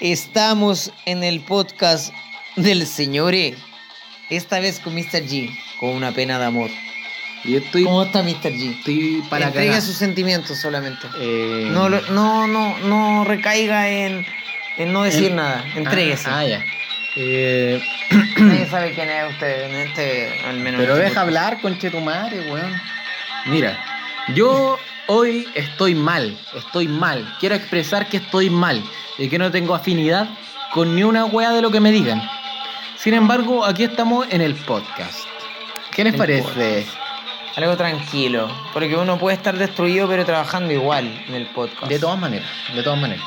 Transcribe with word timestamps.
Estamos 0.00 0.92
en 1.06 1.24
el 1.24 1.40
podcast 1.40 2.12
del 2.56 2.86
señor 2.86 3.34
E. 3.34 3.54
Esta 4.30 4.58
vez 4.60 4.80
con 4.80 4.94
Mr. 4.94 5.22
G, 5.26 5.50
con 5.78 5.90
una 5.90 6.12
pena 6.12 6.38
de 6.38 6.44
amor. 6.46 6.70
Yo 7.44 7.58
estoy, 7.58 7.84
¿Cómo 7.84 8.02
está 8.04 8.22
Mr. 8.22 8.52
G? 8.52 8.78
estoy 8.78 9.22
para 9.28 9.46
Entregue 9.46 9.68
cagar. 9.68 9.82
sus 9.82 9.96
sentimientos 9.96 10.58
solamente. 10.58 11.06
Eh, 11.20 11.68
No, 11.70 11.88
no, 11.88 12.46
no, 12.46 12.78
no 12.78 13.24
recaiga 13.24 13.88
en, 13.88 14.26
en 14.78 14.92
no 14.92 15.02
decir 15.04 15.26
en- 15.30 15.36
nada. 15.36 15.64
Entréguese. 15.76 16.24
Ah, 16.28 16.38
ah, 16.40 16.46
ya. 16.46 16.64
Eh, 17.16 17.80
Nadie 18.38 18.66
sabe 18.68 18.92
quién 18.94 19.08
es 19.10 19.30
usted 19.30 19.70
en 19.70 19.74
este, 19.88 20.40
al 20.46 20.58
menos. 20.58 20.80
pero 20.80 20.94
este 20.94 21.08
deja 21.08 21.20
hablar, 21.20 21.60
conche 21.60 21.90
tu 21.90 22.00
madre, 22.00 22.40
weón. 22.50 22.72
Mira, 23.46 23.78
yo 24.34 24.78
hoy 25.06 25.46
estoy 25.54 25.94
mal, 25.94 26.36
estoy 26.54 26.88
mal. 26.88 27.36
Quiero 27.40 27.54
expresar 27.54 28.08
que 28.08 28.18
estoy 28.18 28.50
mal 28.50 28.82
y 29.18 29.28
que 29.28 29.38
no 29.38 29.50
tengo 29.50 29.74
afinidad 29.74 30.28
con 30.72 30.94
ni 30.94 31.02
una 31.02 31.24
wea 31.26 31.50
de 31.52 31.62
lo 31.62 31.70
que 31.70 31.80
me 31.80 31.90
digan. 31.92 32.22
Sin 32.98 33.14
embargo, 33.14 33.64
aquí 33.64 33.84
estamos 33.84 34.26
en 34.30 34.40
el 34.40 34.54
podcast. 34.54 35.20
¿Qué 35.94 36.04
les 36.04 36.14
El 36.14 36.18
parece? 36.18 36.42
podcast. 36.42 36.88
Algo 37.56 37.76
tranquilo. 37.76 38.48
Porque 38.72 38.96
uno 38.96 39.16
puede 39.18 39.36
estar 39.36 39.56
destruido, 39.56 40.08
pero 40.08 40.24
trabajando 40.24 40.72
igual 40.72 41.06
en 41.28 41.34
el 41.34 41.46
podcast. 41.46 41.86
De 41.86 41.98
todas 42.00 42.18
maneras, 42.18 42.48
de 42.74 42.82
todas 42.82 42.98
maneras. 43.00 43.24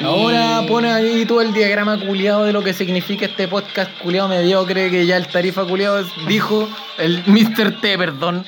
Y- 0.00 0.04
Ahora 0.04 0.62
pone 0.68 0.90
ahí 0.92 1.26
todo 1.26 1.42
el 1.42 1.52
diagrama 1.52 1.98
culiado 1.98 2.44
de 2.44 2.52
lo 2.52 2.62
que 2.62 2.72
significa 2.72 3.26
este 3.26 3.48
podcast 3.48 3.90
culiado 3.98 4.28
mediocre 4.28 4.90
que 4.90 5.04
ya 5.06 5.16
el 5.16 5.26
tarifa 5.26 5.64
culiado 5.64 6.04
dijo, 6.28 6.68
el 6.98 7.22
Mr. 7.26 7.80
T, 7.80 7.98
perdón. 7.98 8.46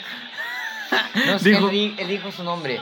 No 1.26 1.38
sé, 1.38 1.50
Dijo- 1.50 1.70
él, 1.70 1.94
él 1.98 2.08
dijo 2.08 2.30
su 2.32 2.42
nombre. 2.44 2.80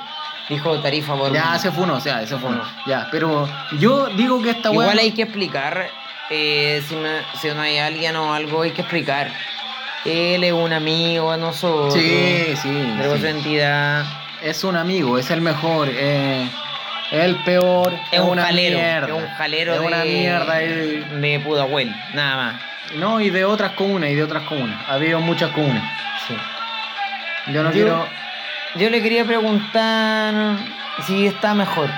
Dijo 0.48 0.80
tarifa 0.80 1.14
por. 1.14 1.32
Ya 1.32 1.58
se 1.58 1.70
fue 1.70 1.84
uno, 1.84 1.94
o 1.96 2.00
sea, 2.00 2.26
se 2.26 2.36
fue 2.38 2.48
uno. 2.50 2.62
Ya, 2.86 3.08
pero 3.10 3.46
yo 3.78 4.06
digo 4.08 4.42
que 4.42 4.50
esta. 4.50 4.70
Igual 4.72 4.98
hay 4.98 5.10
que 5.12 5.22
explicar. 5.22 5.88
eh, 6.30 6.82
si, 6.88 7.48
no 7.48 7.60
hay 7.60 7.78
alguien 7.78 8.16
o 8.16 8.32
algo, 8.32 8.62
hay 8.62 8.70
que 8.70 8.80
explicar. 8.82 9.30
Él 10.04 10.44
es 10.44 10.52
un 10.52 10.72
amigo 10.72 11.32
de 11.32 11.38
nosotros. 11.38 11.92
Sí, 11.94 12.54
sí. 12.62 12.70
De 12.70 13.02
sí. 13.02 13.08
otra 13.08 13.30
entidad. 13.30 14.04
Es 14.42 14.62
un 14.64 14.76
amigo, 14.76 15.18
es 15.18 15.30
el 15.30 15.40
mejor. 15.42 15.88
eh, 15.90 16.48
es 17.10 17.24
el 17.24 17.36
peor. 17.44 17.92
Es 18.12 18.20
un 18.20 18.30
una 18.30 18.44
jalero. 18.44 18.78
mierda. 18.78 19.06
Es 19.08 19.12
un 19.14 19.28
jalero 19.36 19.74
Es 19.74 19.80
de. 19.80 19.86
una 19.86 20.04
mierda. 20.04 20.62
es- 20.62 21.20
De 21.20 21.40
Pudahuel, 21.44 21.94
nada 22.14 22.36
más. 22.36 22.62
No, 22.96 23.20
y 23.20 23.28
de 23.28 23.44
otras 23.44 23.72
comunas, 23.72 24.08
y 24.10 24.14
de 24.14 24.22
otras 24.22 24.44
comunas. 24.44 24.82
Ha 24.88 24.94
habido 24.94 25.20
muchas 25.20 25.50
comunas. 25.50 25.84
Sí. 26.26 26.34
Yo 27.52 27.62
no 27.62 27.68
Yo- 27.70 27.72
quiero. 27.72 28.08
Yo 28.76 28.90
le 28.90 29.02
quería 29.02 29.24
preguntar 29.24 30.56
si 31.06 31.26
está 31.26 31.54
mejor. 31.54 31.88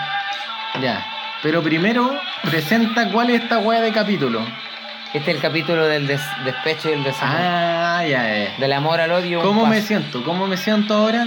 Ya. 0.81 1.05
Pero 1.43 1.63
primero, 1.63 2.19
presenta 2.43 3.09
cuál 3.11 3.31
es 3.31 3.43
esta 3.43 3.59
weá 3.59 3.81
de 3.81 3.93
capítulo. 3.93 4.41
Este 5.13 5.31
es 5.33 5.37
el 5.37 5.43
capítulo 5.43 5.87
del 5.87 6.07
des- 6.07 6.45
despecho 6.45 6.89
y 6.91 6.93
el 6.93 7.03
desamor. 7.03 7.37
Ah, 7.41 8.05
ya, 8.07 8.23
ya. 8.23 8.57
Del 8.59 8.73
amor 8.73 9.01
al 9.01 9.11
odio. 9.11 9.43
¿Cómo 9.43 9.67
me 9.67 9.81
siento? 9.83 10.23
¿Cómo 10.23 10.47
me 10.47 10.57
siento 10.57 10.95
ahora? 10.95 11.27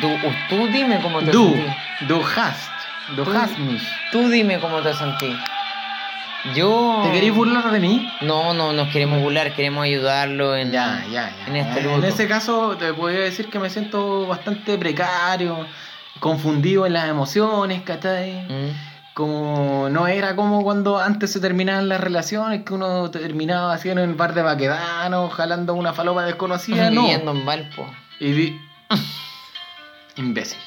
Du, 0.00 0.18
tú 0.48 0.66
dime 0.68 0.98
cómo 1.00 1.20
te 1.20 1.30
Du, 1.30 1.52
sentís. 1.54 1.74
du 2.08 2.22
hast, 2.22 2.70
du 3.16 3.24
Tú- 3.24 3.32
hast 3.32 3.56
mich. 3.58 3.82
Tú 4.12 4.28
dime 4.28 4.58
cómo 4.58 4.80
te 4.82 4.92
sentís. 4.94 5.36
Yo. 6.52 7.00
¿Te 7.04 7.12
queréis 7.12 7.34
burlar 7.34 7.70
de 7.70 7.80
mí? 7.80 8.06
No, 8.20 8.52
no 8.52 8.72
nos 8.72 8.88
queremos 8.92 9.22
burlar, 9.22 9.54
queremos 9.54 9.84
ayudarlo 9.84 10.54
en. 10.54 10.72
Ya, 10.72 11.04
ya, 11.10 11.30
ya. 11.30 11.46
En 11.46 11.56
este 11.56 11.80
en 11.80 12.04
ese 12.04 12.28
caso 12.28 12.76
te 12.76 12.92
podría 12.92 13.20
decir 13.20 13.48
que 13.48 13.58
me 13.58 13.70
siento 13.70 14.26
bastante 14.26 14.76
precario, 14.76 15.66
confundido 16.20 16.84
en 16.84 16.92
las 16.92 17.08
emociones, 17.08 17.82
¿cachai? 17.82 18.42
Mm. 18.42 18.94
Como 19.14 19.88
no 19.90 20.06
era 20.06 20.36
como 20.36 20.62
cuando 20.62 20.98
antes 20.98 21.32
se 21.32 21.40
terminaban 21.40 21.88
las 21.88 22.00
relaciones, 22.00 22.64
que 22.64 22.74
uno 22.74 23.10
terminaba 23.10 23.72
así 23.72 23.88
en 23.88 23.98
el 23.98 24.14
bar 24.14 24.34
de 24.34 24.42
Baquedano, 24.42 25.30
jalando 25.30 25.72
una 25.74 25.94
falopa 25.94 26.26
desconocida, 26.26 26.90
no. 26.90 27.02
Viviendo 27.02 27.30
en 27.30 27.46
Valpo. 27.46 27.86
Y 28.20 28.32
vi... 28.32 28.60
Imbécil. 30.16 30.58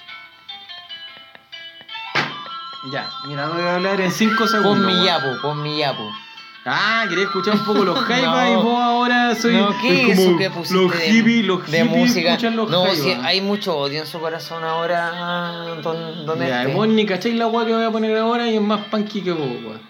Ya, 2.92 3.10
mira, 3.26 3.48
voy 3.50 3.62
a 3.62 3.76
hablar 3.76 4.00
en 4.02 4.12
5 4.12 4.48
segundos. 4.48 4.78
Pon 4.78 4.86
mi 4.86 5.04
yapo, 5.06 5.42
pon 5.42 5.62
mi 5.62 5.78
yapo. 5.80 6.10
Ah, 6.66 7.06
quería 7.08 7.24
escuchar 7.26 7.56
un 7.56 7.64
poco 7.66 7.86
los 7.86 7.98
jaivas 8.06 8.50
No. 8.50 8.52
y 8.52 8.56
vos 8.64 8.82
ahora 8.82 9.36
soy 9.36 9.56
no, 9.56 9.70
¿qué 9.82 10.02
como 10.02 10.12
eso 10.12 10.38
que 10.38 10.50
los 10.50 10.92
de, 10.92 11.00
hippies, 11.12 11.46
los 11.46 11.72
de 11.72 11.78
hippies 11.84 11.98
música? 11.98 12.30
escuchan 12.32 12.56
los 12.58 12.70
no, 12.70 12.82
jaivas. 12.84 13.00
si 13.00 13.12
hay 13.12 13.42
mucho 13.42 13.76
odio 13.78 14.02
en 14.02 14.08
su 14.08 14.20
corazón 14.20 14.64
ahora, 14.66 15.76
don, 15.82 16.26
don 16.26 16.40
Ya, 16.40 16.64
este. 16.64 16.74
vos 16.74 16.88
ni 16.90 17.06
cacháis 17.06 17.36
la 17.36 17.48
weá 17.48 17.66
que 17.66 17.74
voy 17.74 17.86
a 17.86 17.92
poner 17.92 18.18
ahora 18.18 18.48
y 18.50 18.56
es 18.56 18.62
más 18.62 18.82
punky 18.92 19.22
que 19.22 19.32
vos, 19.32 19.48
weón. 19.48 19.82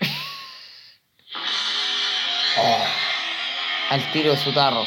Oh, 2.58 2.84
al 3.90 4.12
tiro 4.12 4.30
de 4.32 4.36
su 4.36 4.52
tarro. 4.52 4.84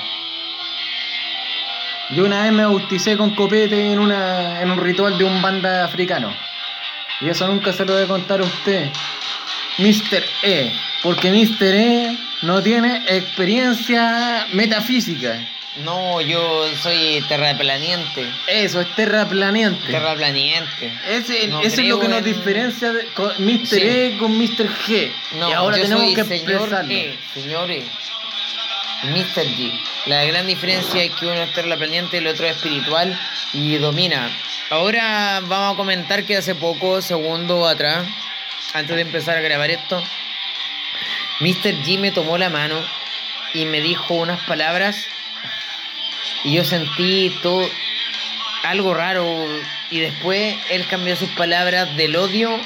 Yo 2.11 2.23
una 2.25 2.43
vez 2.43 2.51
me 2.53 2.63
bauticé 2.63 3.17
con 3.17 3.33
copete 3.35 3.91
en, 3.91 3.97
una, 3.99 4.61
en 4.61 4.69
un 4.69 4.79
ritual 4.79 5.17
de 5.17 5.23
un 5.23 5.41
banda 5.41 5.83
africano. 5.83 6.31
Y 7.21 7.29
eso 7.29 7.47
nunca 7.47 7.71
se 7.73 7.85
lo 7.85 7.93
voy 7.93 8.03
a 8.03 8.07
contar 8.07 8.41
a 8.41 8.43
usted. 8.43 8.89
Mr. 9.77 10.23
E. 10.43 10.71
Porque 11.03 11.31
Mr. 11.31 11.73
E 11.75 12.17
no 12.41 12.61
tiene 12.61 13.03
experiencia 13.07 14.47
metafísica. 14.53 15.39
No, 15.83 16.21
yo 16.21 16.65
soy 16.81 17.21
terraplaniente. 17.27 18.25
Eso, 18.47 18.79
es 18.79 18.95
terraplaneante. 18.95 19.87
Terraplaniente. 19.91 20.93
Ese, 21.09 21.47
No 21.47 21.59
eso 21.61 21.81
es 21.81 21.87
lo 21.87 21.99
que 21.99 22.07
nos 22.07 22.19
en- 22.19 22.23
diferencia 22.23 22.93
de 22.93 23.05
con 23.07 23.33
Mr. 23.43 23.67
Sí. 23.67 23.81
E 23.81 24.15
con 24.17 24.37
Mr. 24.37 24.69
G. 24.69 25.11
No, 25.37 25.49
y 25.49 25.53
ahora 25.53 25.77
yo 25.77 25.83
tenemos 25.83 26.05
soy 26.05 26.15
que 26.15 26.23
señor. 26.23 26.85
E, 26.89 27.17
señor 27.33 27.71
E. 27.71 27.83
Mr. 29.05 29.45
G. 29.45 29.71
La 30.05 30.23
gran 30.25 30.47
diferencia 30.47 31.03
es 31.03 31.11
que 31.11 31.25
uno 31.25 31.41
es 31.41 31.53
terraplaniente 31.53 32.17
y 32.17 32.19
el 32.19 32.27
otro 32.27 32.45
es 32.45 32.55
espiritual 32.55 33.17
y 33.53 33.77
domina. 33.77 34.29
Ahora 34.69 35.41
vamos 35.45 35.73
a 35.73 35.77
comentar 35.77 36.23
que 36.25 36.37
hace 36.37 36.55
poco, 36.55 37.01
segundo 37.01 37.67
atrás, 37.67 38.05
antes 38.73 38.95
de 38.95 39.01
empezar 39.01 39.37
a 39.37 39.41
grabar 39.41 39.69
esto, 39.69 40.01
Mr. 41.39 41.83
G 41.83 41.99
me 41.99 42.11
tomó 42.11 42.37
la 42.37 42.49
mano 42.49 42.81
y 43.53 43.65
me 43.65 43.81
dijo 43.81 44.15
unas 44.15 44.41
palabras 44.41 45.07
y 46.43 46.53
yo 46.53 46.63
sentí 46.63 47.35
todo 47.41 47.67
algo 48.63 48.93
raro 48.93 49.47
y 49.89 49.99
después 49.99 50.55
él 50.69 50.85
cambió 50.87 51.15
sus 51.15 51.29
palabras 51.31 51.95
del 51.95 52.15
odio 52.15 52.59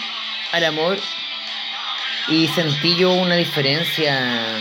al 0.52 0.66
amor 0.66 1.00
y 2.30 2.48
sentí 2.50 2.96
yo 2.96 3.12
una 3.12 3.36
diferencia 3.36 4.58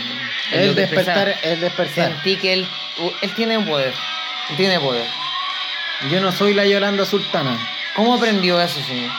en 0.51 0.61
El 0.61 0.75
despertar, 0.75 1.35
el 1.43 1.59
despertar. 1.61 2.11
sentí 2.11 2.35
que 2.37 2.53
él 2.53 2.67
él 3.21 3.31
tiene 3.35 3.59
poder 3.59 3.93
él 4.49 4.57
tiene 4.57 4.79
poder 4.79 5.05
Yo 6.09 6.19
no 6.19 6.31
soy 6.31 6.53
la 6.53 6.65
Yolanda 6.65 7.05
Sultana. 7.05 7.57
¿cómo 7.95 8.15
aprendió 8.15 8.59
eso 8.59 8.81
señor? 8.81 9.11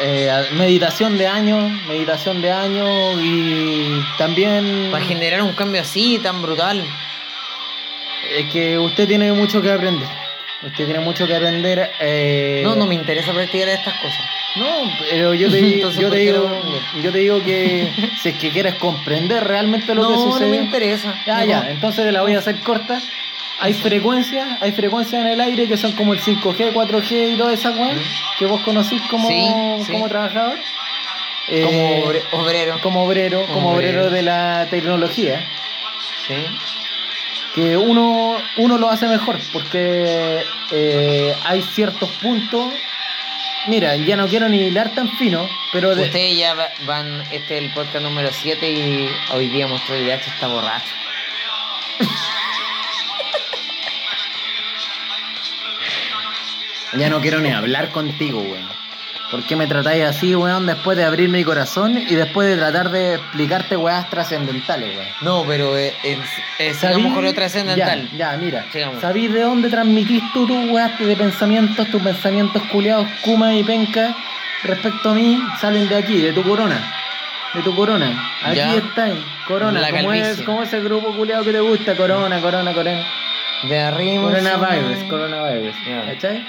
Eh, 0.00 0.30
meditación 0.52 1.18
de 1.18 1.26
años, 1.26 1.70
meditación 1.86 2.40
de 2.40 2.50
años 2.50 3.18
y 3.20 4.02
también 4.16 4.88
para 4.90 5.04
generar 5.04 5.42
un 5.42 5.52
cambio 5.52 5.82
así 5.82 6.18
tan 6.22 6.40
brutal 6.40 6.82
es 8.38 8.46
que 8.50 8.78
usted 8.78 9.06
tiene 9.06 9.32
mucho 9.32 9.60
que 9.60 9.70
aprender. 9.70 10.08
Usted 10.62 10.86
tiene 10.86 11.00
mucho 11.00 11.26
que 11.26 11.36
aprender. 11.36 11.90
eh, 12.00 12.62
no 12.64 12.74
no 12.74 12.86
me 12.86 12.94
interesa 12.94 13.32
practicar 13.32 13.68
estas 13.68 13.94
cosas 14.00 14.41
No, 14.56 14.90
pero 15.10 15.34
yo 15.34 15.50
te, 15.50 15.58
Entonces, 15.76 16.00
yo 16.00 16.08
¿por 16.08 16.16
te 16.16 16.22
digo, 16.24 16.60
no? 16.94 17.02
yo 17.02 17.12
te 17.12 17.18
digo 17.18 17.42
que 17.42 17.90
si 18.22 18.28
es 18.30 18.38
que 18.38 18.50
quieres 18.50 18.74
comprender 18.76 19.42
realmente 19.44 19.94
lo 19.94 20.02
no 20.02 20.08
que 20.08 20.14
no 20.16 20.32
sucede. 20.32 20.50
me 20.50 20.56
interesa 20.58 21.14
Ya, 21.26 21.38
No. 21.40 21.44
ya, 21.46 21.70
entonces 21.70 22.04
te 22.04 22.12
la 22.12 22.22
voy 22.22 22.34
a 22.34 22.38
hacer 22.38 22.60
corta. 22.60 23.00
Hay 23.60 23.74
frecuencias, 23.74 24.60
hay 24.60 24.72
frecuencias 24.72 25.24
en 25.24 25.28
el 25.32 25.40
aire 25.40 25.68
que 25.68 25.76
son 25.76 25.92
como 25.92 26.12
el 26.14 26.20
5G, 26.20 26.72
4G 26.72 27.34
y 27.34 27.36
toda 27.36 27.52
esa 27.52 27.70
weá 27.70 27.94
que 28.38 28.46
vos 28.46 28.60
conocís 28.62 29.00
como, 29.02 29.28
Sí, 29.28 29.46
sí. 29.86 29.92
como 29.92 30.08
trabajador. 30.08 30.58
como 31.46 31.68
Eh, 31.68 32.02
obre- 32.04 32.22
obrero 32.32 32.78
como 32.82 33.04
obrero, 33.04 33.46
como 33.52 33.72
Obrero. 33.74 34.00
obrero 34.00 34.10
de 34.10 34.22
la 34.22 34.66
tecnología, 34.68 35.46
sí 36.26 36.34
que 37.54 37.76
uno, 37.76 38.38
uno 38.56 38.78
lo 38.78 38.88
hace 38.90 39.06
mejor, 39.06 39.38
porque 39.52 40.42
eh, 40.70 41.34
hay 41.44 41.60
ciertos 41.62 42.08
puntos. 42.22 42.72
Mira, 43.68 43.94
ya 43.96 44.16
no 44.16 44.26
quiero 44.26 44.48
ni 44.48 44.58
hilar 44.66 44.90
tan 44.94 45.08
fino, 45.18 45.48
pero 45.72 45.94
de, 45.94 46.04
Ustedes 46.06 46.36
ya 46.36 46.54
va- 46.54 46.68
van, 46.84 47.20
este 47.30 47.58
es 47.58 47.64
el 47.64 47.70
podcast 47.72 48.02
número 48.02 48.30
7 48.32 48.68
y 48.70 49.08
hoy 49.32 49.48
día 49.48 49.66
mostró 49.68 49.94
el 49.94 50.04
DH 50.06 50.26
está 50.26 50.48
borracho. 50.48 50.92
ya 56.98 57.08
no 57.08 57.20
quiero 57.20 57.40
ni 57.40 57.50
hablar 57.50 57.90
contigo, 57.90 58.40
weón. 58.40 58.68
¿Por 59.32 59.42
qué 59.44 59.56
me 59.56 59.66
tratáis 59.66 60.04
así, 60.04 60.34
weón, 60.36 60.66
después 60.66 60.94
de 60.96 61.04
abrir 61.04 61.30
mi 61.30 61.42
corazón 61.42 61.96
y 61.96 62.14
después 62.14 62.46
de 62.48 62.56
tratar 62.58 62.90
de 62.90 63.14
explicarte 63.14 63.78
weas 63.78 64.08
trascendentales, 64.10 64.94
weón? 64.94 65.08
No, 65.22 65.44
pero 65.46 65.74
eh, 65.76 65.94
es, 66.04 66.76
sigamos 66.76 67.14
con 67.14 67.24
lo 67.24 67.32
trascendental. 67.32 68.10
Ya, 68.12 68.32
ya, 68.32 68.36
mira. 68.36 68.66
Sigamos. 68.70 69.00
¿Sabís 69.00 69.32
de 69.32 69.40
dónde 69.40 69.70
transmitís 69.70 70.22
tú 70.34 70.46
tus 70.46 70.70
weas 70.70 70.98
de 70.98 71.16
pensamientos, 71.16 71.88
tus 71.90 72.02
pensamientos 72.02 72.62
culiados, 72.70 73.06
kuma 73.24 73.54
y 73.54 73.64
penca 73.64 74.14
respecto 74.64 75.10
a 75.10 75.14
mí? 75.14 75.42
Salen 75.58 75.88
de 75.88 75.96
aquí, 75.96 76.20
de 76.20 76.32
tu 76.34 76.42
corona. 76.42 76.78
De 77.54 77.62
tu 77.62 77.74
corona. 77.74 78.12
Aquí 78.44 78.56
Ya. 78.56 78.74
está, 78.74 79.08
corona. 79.48 79.80
La 79.80 79.90
¿Cómo 79.92 80.12
es. 80.12 80.42
¿Cómo 80.42 80.62
es 80.62 80.72
el 80.74 80.84
grupo 80.84 81.10
culiado 81.16 81.42
que 81.42 81.52
te 81.52 81.60
gusta? 81.60 81.96
Corona, 81.96 82.38
corona, 82.42 82.74
corona. 82.74 83.02
De 83.62 83.78
arriba. 83.80 84.24
Coronavirus, 84.24 85.04
coronavirus. 85.08 85.74
Ya. 85.88 86.04
¿Cachai? 86.12 86.44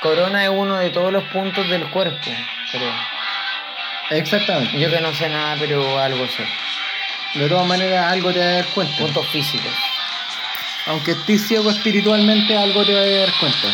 Corona 0.00 0.44
es 0.44 0.50
uno 0.50 0.76
de 0.76 0.90
todos 0.90 1.12
los 1.12 1.24
puntos 1.24 1.68
del 1.68 1.88
cuerpo, 1.90 2.30
creo. 2.70 2.92
Exactamente. 4.10 4.78
Yo 4.78 4.90
que 4.90 5.00
no 5.00 5.12
sé 5.12 5.28
nada, 5.28 5.56
pero 5.58 5.98
algo 5.98 6.26
sé. 6.28 6.46
De 7.34 7.48
todas 7.48 7.66
maneras, 7.66 8.12
algo 8.12 8.32
te 8.32 8.38
vas 8.38 8.48
a 8.48 8.52
dar 8.52 8.66
cuenta. 8.66 8.96
Puntos 8.96 9.26
físicos. 9.28 9.72
Aunque 10.86 11.10
estés 11.12 11.46
ciego 11.46 11.70
espiritualmente, 11.70 12.56
algo 12.56 12.84
te 12.84 12.94
vas 12.94 13.04
a 13.04 13.26
dar 13.26 13.32
cuenta. 13.38 13.68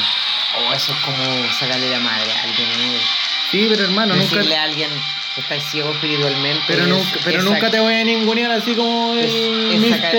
O 0.56 0.73
eso 0.73 0.93
es 0.93 0.99
como 1.00 1.53
sacarle 1.53 1.91
la 1.91 2.00
madre 2.00 2.32
a 2.32 2.43
alguien. 2.43 3.00
Sí, 3.50 3.67
pero 3.69 3.85
hermano, 3.85 4.15
nunca. 4.15 4.37
Decirle 4.37 4.56
a 4.56 4.62
alguien 4.65 4.91
que 5.35 5.41
está 5.41 5.55
ciego 5.61 5.91
espiritualmente. 5.93 6.63
Pero 6.69 6.83
es- 6.85 6.89
nunca, 6.89 7.19
pero 7.25 7.39
es 7.39 7.45
nunca 7.45 7.71
te 7.71 7.81
voy 7.81 7.95
a 7.95 8.05
ningunear 8.05 8.51
así 8.53 8.75
como 8.75 9.15
el 9.15 9.25
Es- 9.25 9.83
es 9.85 9.91
sacar-. 9.91 10.13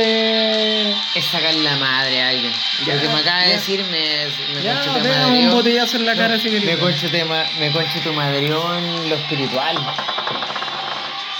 Es 1.16 1.26
sacarle 1.26 1.64
la 1.64 1.76
madre 1.78 2.22
a 2.22 2.30
alguien. 2.30 2.52
Ya, 2.86 2.96
Lo 2.96 3.02
que 3.02 3.08
me 3.08 3.20
acaba 3.20 3.42
de 3.44 3.52
decir 3.54 3.84
me, 3.86 4.28
me 4.56 4.62
Ya, 4.62 4.76
concho 4.76 4.94
te 4.96 5.02
pega 5.02 5.28
un 5.28 5.52
botellazo 5.52 5.98
en 5.98 6.06
la 6.06 6.16
cara 6.16 6.38
si 6.40 6.50
me 6.50 6.60
te, 7.10 7.24
ma- 7.24 7.46
me 7.60 7.72
concho 7.72 8.00
tu 8.04 8.12
lo 9.10 9.16
espiritual. 9.16 9.78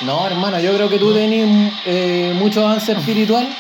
No, 0.02 0.26
hermano, 0.28 0.60
yo 0.60 0.74
creo 0.76 0.90
que 0.90 0.98
tú 1.00 1.14
tenés 1.14 1.74
eh, 1.86 2.32
mucho 2.36 2.66
avance 2.66 2.92
espiritual. 2.94 3.48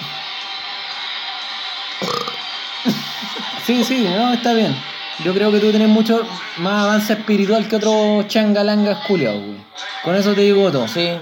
Sí, 3.65 3.83
sí, 3.83 4.03
no, 4.07 4.31
está 4.31 4.53
bien. 4.53 4.75
Yo 5.23 5.33
creo 5.33 5.51
que 5.51 5.59
tú 5.59 5.71
tenés 5.71 5.87
mucho 5.87 6.21
más 6.57 6.83
avance 6.83 7.13
espiritual 7.13 7.67
que 7.67 7.77
otros 7.77 8.27
changalangas 8.27 9.05
culiados, 9.07 9.41
güey. 9.41 9.63
Con 10.03 10.15
eso 10.15 10.33
te 10.33 10.41
digo 10.41 10.71
todo. 10.71 10.87
Sí. 10.87 11.17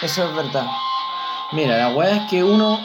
Eso 0.00 0.28
es 0.28 0.34
verdad. 0.36 0.66
Mira, 1.52 1.76
la 1.76 1.88
weá 1.90 2.16
es 2.16 2.30
que 2.30 2.42
uno 2.42 2.78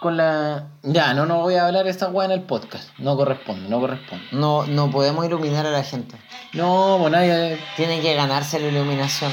con 0.00 0.16
la. 0.16 0.64
Ya, 0.82 1.12
no, 1.14 1.26
no 1.26 1.40
voy 1.40 1.54
a 1.56 1.66
hablar 1.66 1.84
de 1.84 1.90
esta 1.90 2.08
weá 2.08 2.26
en 2.26 2.32
el 2.32 2.42
podcast. 2.42 2.88
No 2.98 3.16
corresponde, 3.16 3.68
no 3.68 3.80
corresponde. 3.80 4.24
No, 4.32 4.66
no 4.66 4.90
podemos 4.90 5.24
iluminar 5.26 5.66
a 5.66 5.70
la 5.70 5.82
gente. 5.84 6.16
No, 6.54 6.96
pues 7.00 7.12
nadie. 7.12 7.58
Tiene 7.76 8.00
que 8.00 8.14
ganarse 8.14 8.58
la 8.58 8.68
iluminación. 8.68 9.30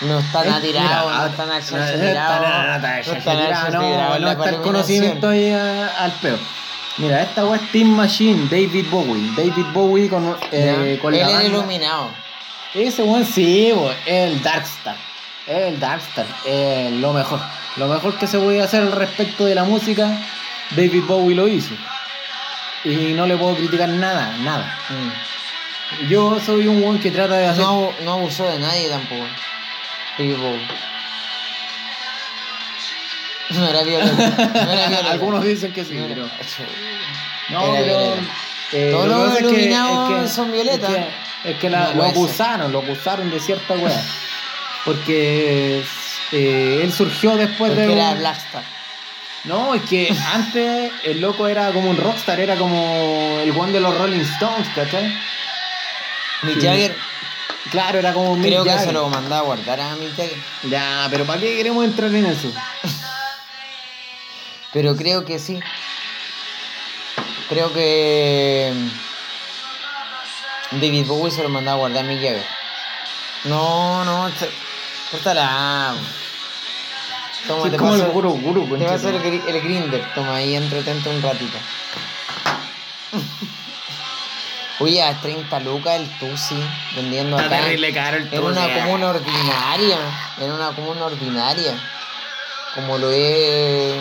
No 0.00 0.18
está 0.18 0.42
nada 0.44 0.60
Eh, 0.66 0.72
no 0.72 0.80
ah, 0.80 1.26
está 1.30 1.46
nada 1.46 1.60
no, 1.60 1.76
no 1.76 1.84
está 1.84 1.94
tirado. 2.10 2.42
nada, 2.42 4.18
no 4.18 4.30
está 4.32 4.50
el 4.50 4.56
conocimiento 4.62 5.28
ahí 5.28 5.50
a- 5.50 5.86
al 6.04 6.12
peo. 6.12 6.38
Mira, 6.98 7.22
esta 7.22 7.44
weá 7.46 7.56
es 7.56 7.72
Team 7.72 7.88
Machine, 7.88 8.48
David 8.50 8.86
Bowie. 8.90 9.30
David 9.36 9.66
Bowie 9.72 10.08
con, 10.08 10.36
eh, 10.50 10.98
con 11.00 11.14
Él 11.14 11.20
la 11.20 11.26
era 11.26 11.38
banda. 11.38 11.48
iluminado. 11.48 12.10
Ese 12.74 13.02
weón 13.02 13.24
sí, 13.24 13.72
bo, 13.74 13.90
el 14.06 14.42
Darkstar. 14.42 14.96
El 15.46 15.80
Darkstar, 15.80 16.26
eh, 16.44 16.90
lo 17.00 17.12
mejor. 17.12 17.40
Lo 17.76 17.88
mejor 17.88 18.16
que 18.18 18.26
se 18.26 18.38
podía 18.38 18.64
hacer 18.64 18.82
al 18.82 18.92
respecto 18.92 19.44
de 19.46 19.54
la 19.54 19.64
música, 19.64 20.18
David 20.70 21.04
Bowie 21.06 21.34
lo 21.34 21.48
hizo. 21.48 21.74
Y 22.84 23.14
no 23.14 23.26
le 23.26 23.36
puedo 23.36 23.56
criticar 23.56 23.88
nada, 23.88 24.36
nada. 24.38 24.78
Mm. 24.90 26.08
Yo 26.08 26.38
soy 26.40 26.66
un 26.66 26.82
weón 26.82 26.98
que 26.98 27.10
trata 27.10 27.36
de 27.36 27.46
hacer. 27.46 27.64
No, 27.64 27.90
no 28.04 28.12
abusó 28.14 28.44
de 28.48 28.58
nadie 28.58 28.88
tampoco. 28.88 29.24
David 30.18 30.36
Bowie. 30.36 30.68
No 33.58 33.68
era 33.68 33.82
violento. 33.82 34.14
No 34.16 34.72
era 34.72 34.88
violento. 34.88 35.10
Algunos 35.10 35.44
dicen 35.44 35.72
que 35.72 35.84
sí, 35.84 35.94
No 35.94 36.04
era- 36.06 36.14
pero. 36.14 36.26
Era 36.26 36.36
No, 37.50 37.72
pero. 37.72 37.84
violento. 37.84 38.30
eh, 38.72 38.88
Todos 38.92 39.08
lo 39.08 39.16
los 39.18 39.24
pasa 39.28 39.32
es 39.40 39.46
que- 39.46 39.52
iluminados 39.52 40.10
es 40.10 40.22
que- 40.30 40.34
son 40.36 40.52
violetas. 40.52 40.90
Es 40.90 40.96
que, 40.96 41.50
es 41.50 41.58
que 41.58 41.70
la- 41.70 41.88
No 41.88 41.94
lo 41.94 42.04
acusaron, 42.04 42.72
lo 42.72 42.78
acusaron 42.80 43.30
de 43.30 43.40
cierta 43.40 43.74
weá. 43.74 44.02
Porque 44.84 45.82
eh, 46.32 46.80
él 46.82 46.92
surgió 46.92 47.36
después 47.36 47.70
Porque 47.72 47.86
de. 47.86 47.92
era 47.92 48.10
un- 48.10 48.18
Blackstar. 48.18 48.64
No, 49.44 49.74
es 49.74 49.82
que 49.82 50.14
antes 50.32 50.92
el 51.04 51.20
loco 51.20 51.48
era 51.48 51.72
como 51.72 51.90
un 51.90 51.96
rockstar, 51.96 52.38
era 52.38 52.54
como 52.56 53.38
el 53.42 53.50
one 53.58 53.72
de 53.72 53.80
los 53.80 53.96
Rolling 53.98 54.20
Stones, 54.20 54.68
¿cachai? 54.74 55.12
Mick 56.42 56.60
Sí. 56.60 56.66
Jagger, 56.66 56.96
Claro, 57.70 57.98
era 58.00 58.12
como 58.12 58.32
un 58.32 58.40
Mick 58.40 58.48
creo 58.50 58.64
que 58.64 58.76
se 58.78 58.92
lo 58.92 59.08
mandaba 59.08 59.38
a 59.38 59.44
guardar 59.44 59.80
a 59.80 59.94
Mick 59.96 60.10
Jagger. 60.16 60.36
Ya, 60.64 61.06
pero 61.10 61.24
¿para 61.24 61.40
qué 61.40 61.56
queremos 61.56 61.84
entrar 61.84 62.12
en 62.14 62.26
eso? 62.26 62.52
Pero 64.72 64.96
creo 64.96 65.24
que 65.24 65.38
sí. 65.38 65.60
Creo 67.48 67.72
que 67.72 68.72
David 70.72 71.06
Bowie 71.06 71.30
se 71.30 71.42
lo 71.42 71.48
mandaba 71.50 71.76
a 71.76 71.80
guardar 71.80 72.04
a 72.04 72.08
Mick 72.08 72.22
Jagger. 72.22 72.46
No, 73.44 74.04
no, 74.04 74.30
córtala. 75.10 75.94
Toma, 77.46 77.64
Sí, 77.64 77.70
te 77.70 77.76
como 77.76 77.90
paso, 77.90 78.06
el 78.06 78.12
guru, 78.12 78.30
guru, 78.40 78.78
te 78.78 78.84
va 78.84 78.92
a 78.92 78.94
hacer 78.94 79.14
el, 79.16 79.24
el 79.24 79.60
grinder. 79.60 80.14
Toma 80.14 80.36
ahí, 80.36 80.54
entretente 80.54 81.08
un 81.10 81.20
ratito. 81.20 81.58
Oye, 84.78 85.02
a 85.02 85.20
30 85.20 85.60
lucas 85.60 85.96
el 85.96 86.08
Tusi 86.18 86.56
vendiendo 86.96 87.36
Está 87.36 87.54
acá. 87.54 87.64
terrible 87.64 87.92
caro 87.92 88.16
el 88.16 88.28
En 88.32 88.42
una 88.42 88.72
comuna 88.74 89.08
ordinaria. 89.10 89.98
En 90.40 90.50
una 90.52 90.70
comuna 90.74 91.04
ordinaria. 91.06 91.74
Como 92.74 92.96
lo 92.98 93.10
es. 93.10 93.94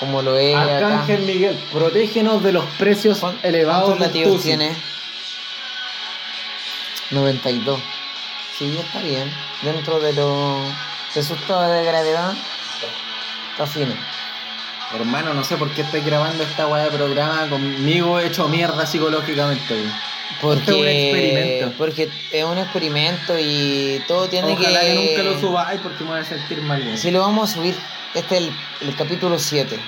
Como 0.00 0.22
lo 0.22 0.36
es. 0.38 0.56
acá. 0.56 0.76
Arcángel 0.76 1.20
Miguel, 1.22 1.56
protégenos 1.72 2.42
de 2.42 2.52
los 2.52 2.64
precios 2.78 3.18
¿Cuán- 3.18 3.38
elevados 3.42 3.84
¿Cuántos 3.90 4.06
latidos 4.08 4.32
Tusi. 4.36 4.48
tiene? 4.48 4.74
92. 7.10 7.80
Sí, 8.58 8.76
está 8.78 9.00
bien. 9.00 9.30
Dentro 9.62 9.98
de 10.00 10.12
lo. 10.14 10.58
de 11.14 11.22
su 11.22 11.34
estado 11.34 11.70
de 11.72 11.84
gravedad. 11.84 12.32
Está 13.52 13.66
fino. 13.66 13.94
Hermano, 14.94 15.34
no 15.34 15.44
sé 15.44 15.56
por 15.56 15.70
qué 15.72 15.82
estoy 15.82 16.00
grabando 16.00 16.42
esta 16.42 16.66
weá 16.66 16.84
de 16.84 16.90
programa 16.96 17.48
conmigo 17.48 18.18
hecho 18.18 18.48
mierda 18.48 18.86
psicológicamente, 18.86 19.74
güey. 19.74 19.92
Porque, 20.40 20.70
es 20.70 20.76
un 20.76 20.86
experimento. 20.88 21.72
Porque 21.76 22.08
es 22.32 22.44
un 22.44 22.58
experimento 22.58 23.34
y 23.38 24.02
todo 24.08 24.28
tiene 24.28 24.52
Ojalá 24.52 24.80
que... 24.80 24.86
que. 24.86 24.94
nunca 24.94 25.22
lo 25.22 25.40
subáis 25.40 25.80
porque 25.80 26.04
me 26.04 26.10
voy 26.10 26.20
a 26.20 26.24
sentir 26.24 26.62
mal, 26.62 26.82
güey. 26.82 26.96
Si 26.96 27.10
lo 27.10 27.20
vamos 27.20 27.50
a 27.50 27.54
subir. 27.54 27.74
Este 28.14 28.36
es 28.36 28.42
el, 28.42 28.52
el 28.88 28.96
capítulo 28.96 29.38
7. 29.38 29.78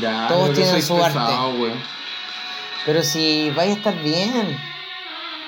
Ya, 0.00 0.28
todos 0.28 0.52
tienen 0.54 0.80
su 0.82 0.94
arte. 1.02 1.18
pesado, 1.18 1.52
güey. 1.54 1.72
Pero 2.86 3.02
si 3.02 3.50
vais 3.50 3.70
a 3.70 3.74
estar 3.74 4.02
bien. 4.02 4.58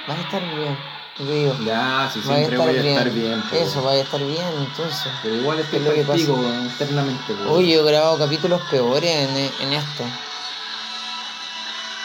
Vais 0.08 0.18
a 0.18 0.22
estar 0.22 0.42
bien. 0.56 0.76
digo. 1.18 1.56
Ya, 1.64 2.10
si 2.12 2.20
siempre 2.20 2.56
voy 2.58 2.76
a 2.76 2.80
estar 2.90 3.10
bien. 3.10 3.42
pues, 3.48 3.62
Eso, 3.62 3.82
vais 3.82 4.00
a 4.00 4.02
estar 4.02 4.20
bien, 4.20 4.44
entonces. 4.58 5.12
Pero 5.22 5.36
igual 5.36 5.60
estoy 5.60 5.78
Es 5.78 5.84
lo 5.84 5.94
que 5.94 6.02
pasa. 6.02 6.20
internamente. 6.20 7.32
Oye, 7.48 7.74
yo 7.74 7.86
he 7.86 7.90
grabado 7.92 8.18
capítulos 8.18 8.60
peores 8.70 9.10
en, 9.10 9.36
en 9.36 9.72
esto. 9.74 10.04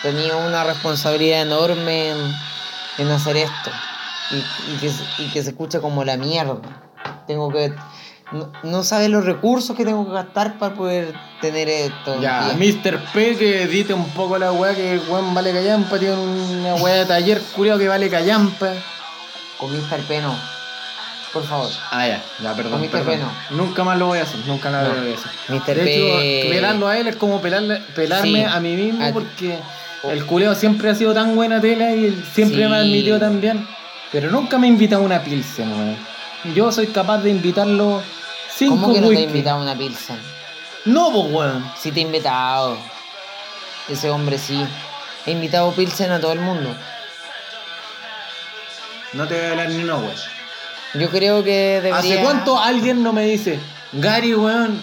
Tenía 0.03 0.35
una 0.37 0.63
responsabilidad 0.63 1.41
enorme 1.41 2.09
en, 2.11 2.17
en 2.99 3.11
hacer 3.11 3.37
esto. 3.37 3.71
Y, 4.31 4.35
y 4.73 4.77
que, 4.77 4.91
y 5.23 5.27
que 5.29 5.43
se 5.43 5.49
escucha 5.49 5.79
como 5.79 6.03
la 6.03 6.17
mierda. 6.17 6.57
Tengo 7.25 7.51
que. 7.51 7.73
No, 8.31 8.51
no 8.63 8.83
sabes 8.83 9.09
los 9.09 9.25
recursos 9.25 9.75
que 9.75 9.85
tengo 9.85 10.05
que 10.05 10.11
gastar 10.13 10.59
para 10.59 10.75
poder 10.75 11.13
tener 11.39 11.69
esto. 11.69 12.19
Ya. 12.21 12.51
Mr. 12.57 12.99
P 13.13 13.37
que 13.37 13.63
edite 13.63 13.93
un 13.93 14.07
poco 14.09 14.37
la 14.37 14.51
weá 14.51 14.75
que 14.75 14.99
weón 15.07 15.33
vale 15.33 15.53
callampa, 15.53 15.97
tiene 15.97 16.15
una 16.15 16.75
weá 16.75 16.95
de 16.95 17.05
taller 17.05 17.41
culiao 17.55 17.77
que 17.79 17.87
vale 17.87 18.09
callampa. 18.09 18.73
Con 19.57 19.71
Mr. 19.71 20.01
Peno. 20.07 20.35
Por 21.33 21.45
favor. 21.45 21.69
Ah, 21.91 22.05
ya, 22.07 22.21
ya, 22.43 22.53
perdón. 22.53 22.73
Con 22.73 22.81
Mr. 22.81 22.89
perdón. 22.91 23.05
P 23.15 23.17
no. 23.17 23.31
Nunca 23.63 23.83
más 23.85 23.97
lo 23.97 24.07
voy 24.07 24.19
a 24.19 24.23
hacer, 24.23 24.39
nunca 24.45 24.69
más 24.71 24.83
No. 24.83 24.93
lo 24.93 25.01
voy 25.01 25.11
a 25.13 25.15
hacer. 25.15 25.31
Mr. 25.47 25.65
De 25.75 25.83
P. 25.83 26.39
hecho, 26.41 26.49
pelarlo 26.49 26.87
a 26.89 26.97
él 26.97 27.07
es 27.07 27.15
como 27.15 27.41
pelarle, 27.41 27.77
pelarme 27.95 28.39
Sí. 28.39 28.43
a 28.43 28.59
mí 28.59 28.75
mismo 28.75 29.05
A- 29.05 29.11
porque 29.13 29.57
el 30.03 30.25
culeo 30.25 30.55
siempre 30.55 30.89
ha 30.89 30.95
sido 30.95 31.13
tan 31.13 31.35
buena 31.35 31.59
tela 31.59 31.91
y 31.93 32.05
él 32.05 32.23
siempre 32.33 32.63
Sí. 32.63 32.69
me 32.69 32.75
admitió 32.77 33.19
tan 33.19 33.41
bien. 33.41 33.67
Pero 34.11 34.31
nunca 34.31 34.57
me 34.57 34.67
invita 34.67 34.97
a 34.97 34.99
una 34.99 35.23
pilsen, 35.23 35.71
weón. 35.71 35.97
Yo 36.55 36.71
soy 36.71 36.87
capaz 36.87 37.19
de 37.19 37.31
invitarlo 37.31 38.01
cinco 38.55 38.75
¿Cómo 38.75 38.93
que 38.93 39.01
no 39.01 39.09
te 39.09 39.15
he 39.15 39.23
invitado 39.23 39.59
a 39.59 39.61
una 39.61 39.75
Pilsen? 39.75 40.17
No, 40.85 41.11
pues 41.11 41.31
weón. 41.31 41.71
Sí 41.77 41.91
te 41.91 41.99
he 41.99 42.03
invitado. 42.03 42.77
Ese 43.89 44.09
hombre 44.09 44.37
sí. 44.37 44.65
He 45.25 45.31
invitado 45.31 45.71
Pilsen 45.71 46.11
a 46.11 46.19
todo 46.19 46.33
el 46.33 46.39
mundo. 46.39 46.75
No 49.13 49.27
te 49.27 49.35
voy 49.35 49.45
a 49.45 49.51
hablar 49.51 49.69
ni 49.69 49.83
una 49.83 49.95
weón. 49.95 50.15
Yo 50.93 51.09
creo 51.09 51.43
que 51.43 51.81
debería... 51.83 51.97
¿Hace 51.97 52.21
cuánto 52.21 52.59
alguien 52.59 53.03
no 53.03 53.13
me 53.13 53.25
dice, 53.25 53.59
Gary, 53.93 54.33
weón, 54.33 54.81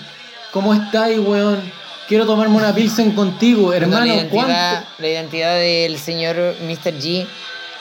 ¿cómo 0.52 0.74
estáis, 0.74 1.18
weón? 1.18 1.60
Quiero 2.08 2.26
tomarme 2.26 2.56
una 2.56 2.74
pilsen 2.74 3.12
contigo, 3.12 3.68
No, 3.68 3.72
hermano. 3.72 4.04
la, 4.06 4.14
identidad, 4.14 4.84
la 4.98 5.08
identidad 5.08 5.54
del 5.56 5.98
señor 5.98 6.36
Mr. 6.62 6.94
G 6.98 7.26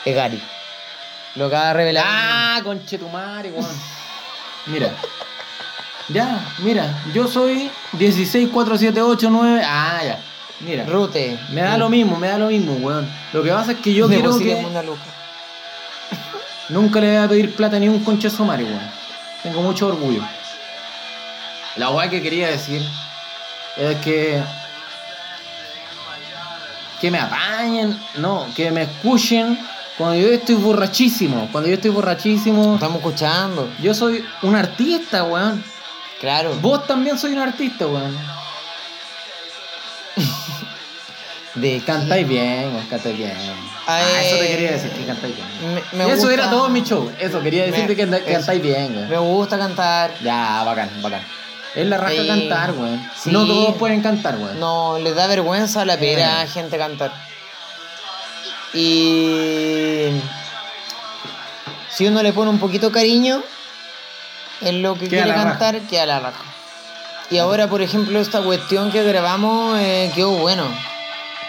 es 0.04 0.14
Gary. 0.14 0.40
Lo 1.36 1.46
acaba 1.46 1.68
de 1.68 1.74
revelar. 1.74 2.04
Ah, 2.06 2.60
conchetumare, 2.62 3.50
weón. 3.50 3.66
Mira. 4.66 4.90
Ya, 6.08 6.44
mira, 6.58 7.02
yo 7.12 7.26
soy 7.26 7.70
1647889. 7.98 9.62
Ah, 9.66 10.00
ya. 10.04 10.18
Mira. 10.60 10.84
Rute. 10.84 11.38
Me 11.50 11.62
da 11.62 11.76
lo 11.76 11.88
mismo, 11.88 12.16
me 12.16 12.28
da 12.28 12.38
lo 12.38 12.46
mismo, 12.48 12.74
weón. 12.74 13.10
Lo 13.32 13.42
que 13.42 13.50
pasa 13.50 13.72
es 13.72 13.78
que 13.78 13.92
yo 13.92 14.06
quiero 14.06 14.38
que 14.38 14.44
Deposíteme 14.44 14.66
una 14.68 14.82
luca. 14.82 15.02
nunca 16.68 17.00
le 17.00 17.08
voy 17.08 17.16
a 17.24 17.28
pedir 17.28 17.54
plata 17.54 17.78
ni 17.78 17.88
un 17.88 18.04
conche 18.04 18.30
sumari, 18.30 18.64
weón. 18.64 18.90
Tengo 19.42 19.62
mucho 19.62 19.88
orgullo. 19.88 20.22
La 21.76 21.90
weá 21.90 22.08
que 22.08 22.22
quería 22.22 22.48
decir 22.48 22.80
es 23.76 23.96
que. 23.98 24.42
Que 27.00 27.10
me 27.10 27.18
apañen, 27.18 28.00
no, 28.16 28.46
que 28.56 28.70
me 28.70 28.82
escuchen 28.82 29.58
cuando 29.98 30.16
yo 30.16 30.28
estoy 30.28 30.54
borrachísimo. 30.54 31.48
Cuando 31.52 31.68
yo 31.68 31.74
estoy 31.74 31.90
borrachísimo. 31.90 32.74
Estamos 32.74 32.96
escuchando. 32.98 33.70
Yo 33.82 33.92
soy 33.94 34.24
un 34.42 34.56
artista, 34.56 35.24
weón. 35.24 35.62
Claro. 36.20 36.54
Vos 36.62 36.86
también 36.86 37.18
soy 37.18 37.32
un 37.32 37.40
artista, 37.40 37.86
weón. 37.86 38.16
De 41.54 41.80
Cantáis 41.86 42.26
bien, 42.26 42.72
weón, 42.74 42.86
cantáis 42.88 43.16
bien. 43.16 43.36
Ah, 43.86 43.98
Ay, 44.16 44.26
eso 44.26 44.36
te 44.38 44.48
quería 44.48 44.72
decir, 44.72 44.90
que 44.90 45.04
cantáis 45.04 45.34
bien. 45.36 45.48
Me, 45.92 45.98
me 45.98 46.04
eso 46.12 46.16
gusta- 46.22 46.32
era 46.34 46.50
todo 46.50 46.68
mi 46.68 46.82
show. 46.82 47.12
Eso, 47.18 47.40
quería 47.42 47.64
decirte 47.66 47.94
Me- 48.06 48.20
que 48.24 48.32
cantáis 48.32 48.60
bien, 48.62 48.96
weón. 48.96 49.08
Me 49.10 49.18
gusta 49.18 49.56
cantar. 49.58 50.14
Ya, 50.22 50.62
bacán, 50.64 50.90
bacán. 51.02 51.20
Es 51.74 51.86
la 51.86 51.98
raja 51.98 52.26
cantar, 52.26 52.72
weón. 52.72 53.10
Sí. 53.16 53.30
No 53.30 53.46
todos 53.46 53.74
pueden 53.76 54.02
cantar, 54.02 54.36
weón. 54.36 54.60
No, 54.60 54.98
les 54.98 55.14
da 55.14 55.26
vergüenza 55.26 55.84
la 55.84 55.96
pera 55.98 56.40
a 56.42 56.46
gente 56.46 56.78
cantar. 56.78 57.12
Y 58.72 60.10
si 61.90 62.06
uno 62.06 62.22
le 62.22 62.32
pone 62.32 62.50
un 62.50 62.58
poquito 62.58 62.90
cariño 62.90 63.42
en 64.60 64.82
lo 64.82 64.94
que 64.94 65.08
Queda 65.08 65.24
quiere 65.24 65.28
la 65.28 65.34
raja. 65.44 65.48
cantar, 65.58 65.80
queda 65.82 66.06
la 66.06 66.20
raja. 66.20 66.44
Y 67.30 67.38
ahora, 67.38 67.68
por 67.68 67.82
ejemplo, 67.82 68.20
esta 68.20 68.42
cuestión 68.42 68.92
que 68.92 69.02
grabamos 69.02 69.78
eh, 69.80 70.10
quedó 70.14 70.30
bueno. 70.32 70.66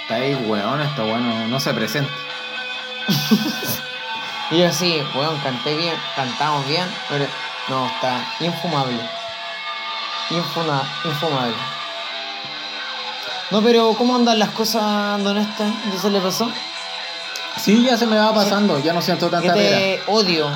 Está 0.03 0.15
ahí, 0.15 0.36
weón, 0.48 0.82
está 0.82 1.03
bueno, 1.03 1.48
no 1.48 1.60
se 1.60 1.74
presenta. 1.74 2.12
Y 4.51 4.60
yo 4.60 4.67
así, 4.67 5.01
weón, 5.15 5.39
canté 5.39 5.75
bien, 5.75 5.96
cantamos 6.15 6.67
bien, 6.67 6.86
pero 7.10 7.25
no, 7.67 7.88
está 7.88 8.24
infumable. 8.39 9.00
Infuna, 10.32 10.82
infumable. 11.05 11.55
No, 13.51 13.62
pero 13.62 13.94
¿cómo 13.98 14.15
andan 14.15 14.39
las 14.39 14.50
cosas, 14.50 15.24
don 15.24 15.38
Esta? 15.38 15.65
¿Qué 15.91 15.98
se 16.00 16.10
le 16.10 16.20
pasó? 16.20 16.51
Sí, 17.62 17.84
ya 17.84 17.96
se 17.98 18.05
me 18.05 18.17
va 18.17 18.34
pasando, 18.34 18.79
ya 18.79 18.91
no 18.91 19.01
siento 19.01 19.29
tanta 19.29 19.53
pera. 19.53 19.77
Este 19.79 20.03
odio. 20.08 20.50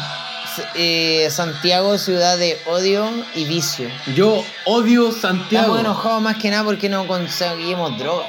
S- 0.46 0.66
eh, 0.74 1.30
Santiago, 1.30 1.98
ciudad 1.98 2.38
de 2.38 2.60
odio 2.66 3.10
y 3.36 3.46
vicio. 3.46 3.90
Yo 4.16 4.44
odio 4.66 5.12
Santiago. 5.12 5.66
Estamos 5.78 5.80
enojados 5.82 6.22
más 6.22 6.38
que 6.38 6.50
nada 6.50 6.64
porque 6.64 6.90
no 6.90 7.06
conseguimos 7.08 7.98
droga. 7.98 8.26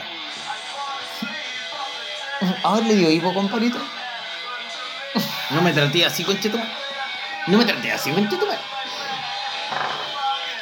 Ahora 2.63 2.87
le 2.87 2.95
dio 2.97 3.11
hipo, 3.11 3.33
compadrito. 3.35 3.79
No 5.51 5.63
me 5.63 5.73
traté 5.73 6.05
así, 6.05 6.23
conchetumare. 6.23 6.69
No 7.49 7.59
me 7.59 7.65
traté 7.65 7.91
así, 7.93 8.13
conchetumare. 8.13 8.61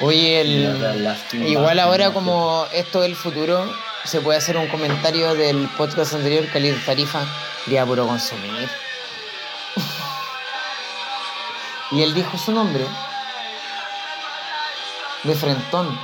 Oye, 0.00 0.40
el... 0.40 1.16
Igual 1.32 1.80
ahora 1.80 2.12
como 2.12 2.66
esto 2.72 3.02
es 3.02 3.10
el 3.10 3.16
futuro, 3.16 3.68
se 4.04 4.20
puede 4.20 4.38
hacer 4.38 4.56
un 4.56 4.68
comentario 4.68 5.34
del 5.34 5.68
podcast 5.76 6.14
anterior 6.14 6.46
que 6.52 6.58
el 6.58 6.84
Tarifa 6.84 7.26
quería 7.64 7.84
puro 7.84 8.06
consumir. 8.06 8.68
y 11.90 12.02
él 12.02 12.14
dijo 12.14 12.38
su 12.38 12.52
nombre. 12.52 12.84
De 15.24 15.34
Frentón. 15.34 15.98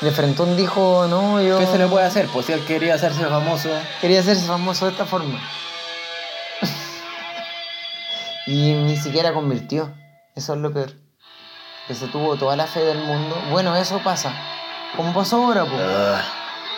De 0.00 0.12
Frentón 0.12 0.56
dijo, 0.56 1.08
no, 1.08 1.42
yo 1.42 1.58
¿Qué 1.58 1.66
se 1.66 1.78
le 1.78 1.88
puede 1.88 2.06
hacer? 2.06 2.28
Pues 2.28 2.46
si 2.46 2.52
él 2.52 2.64
quería 2.64 2.94
hacerse 2.94 3.26
famoso. 3.26 3.68
quería 4.00 4.20
hacerse 4.20 4.46
famoso 4.46 4.84
de 4.84 4.92
esta 4.92 5.06
forma. 5.06 5.40
y 8.46 8.74
ni 8.74 8.96
siquiera 8.96 9.32
convirtió. 9.32 9.92
Eso 10.36 10.54
es 10.54 10.60
lo 10.60 10.72
peor. 10.72 11.05
Que 11.86 11.94
se 11.94 12.06
tuvo 12.08 12.36
toda 12.36 12.56
la 12.56 12.66
fe 12.66 12.80
del 12.80 12.98
mundo. 12.98 13.40
Bueno, 13.50 13.76
eso 13.76 13.98
pasa. 14.00 14.32
Como 14.96 15.12
pasó 15.14 15.36
ahora, 15.44 15.64
pues. 15.64 15.82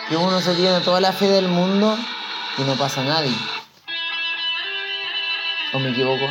Que 0.09 0.17
uno 0.17 0.41
se 0.41 0.55
tiene 0.55 0.81
toda 0.81 1.01
la 1.01 1.13
fe 1.13 1.29
del 1.29 1.49
mundo 1.49 1.97
y 2.59 2.63
no 2.63 2.75
pasa 2.75 3.03
nadie. 3.05 3.35
¿O 5.73 5.79
me 5.79 5.91
equivoco? 5.91 6.25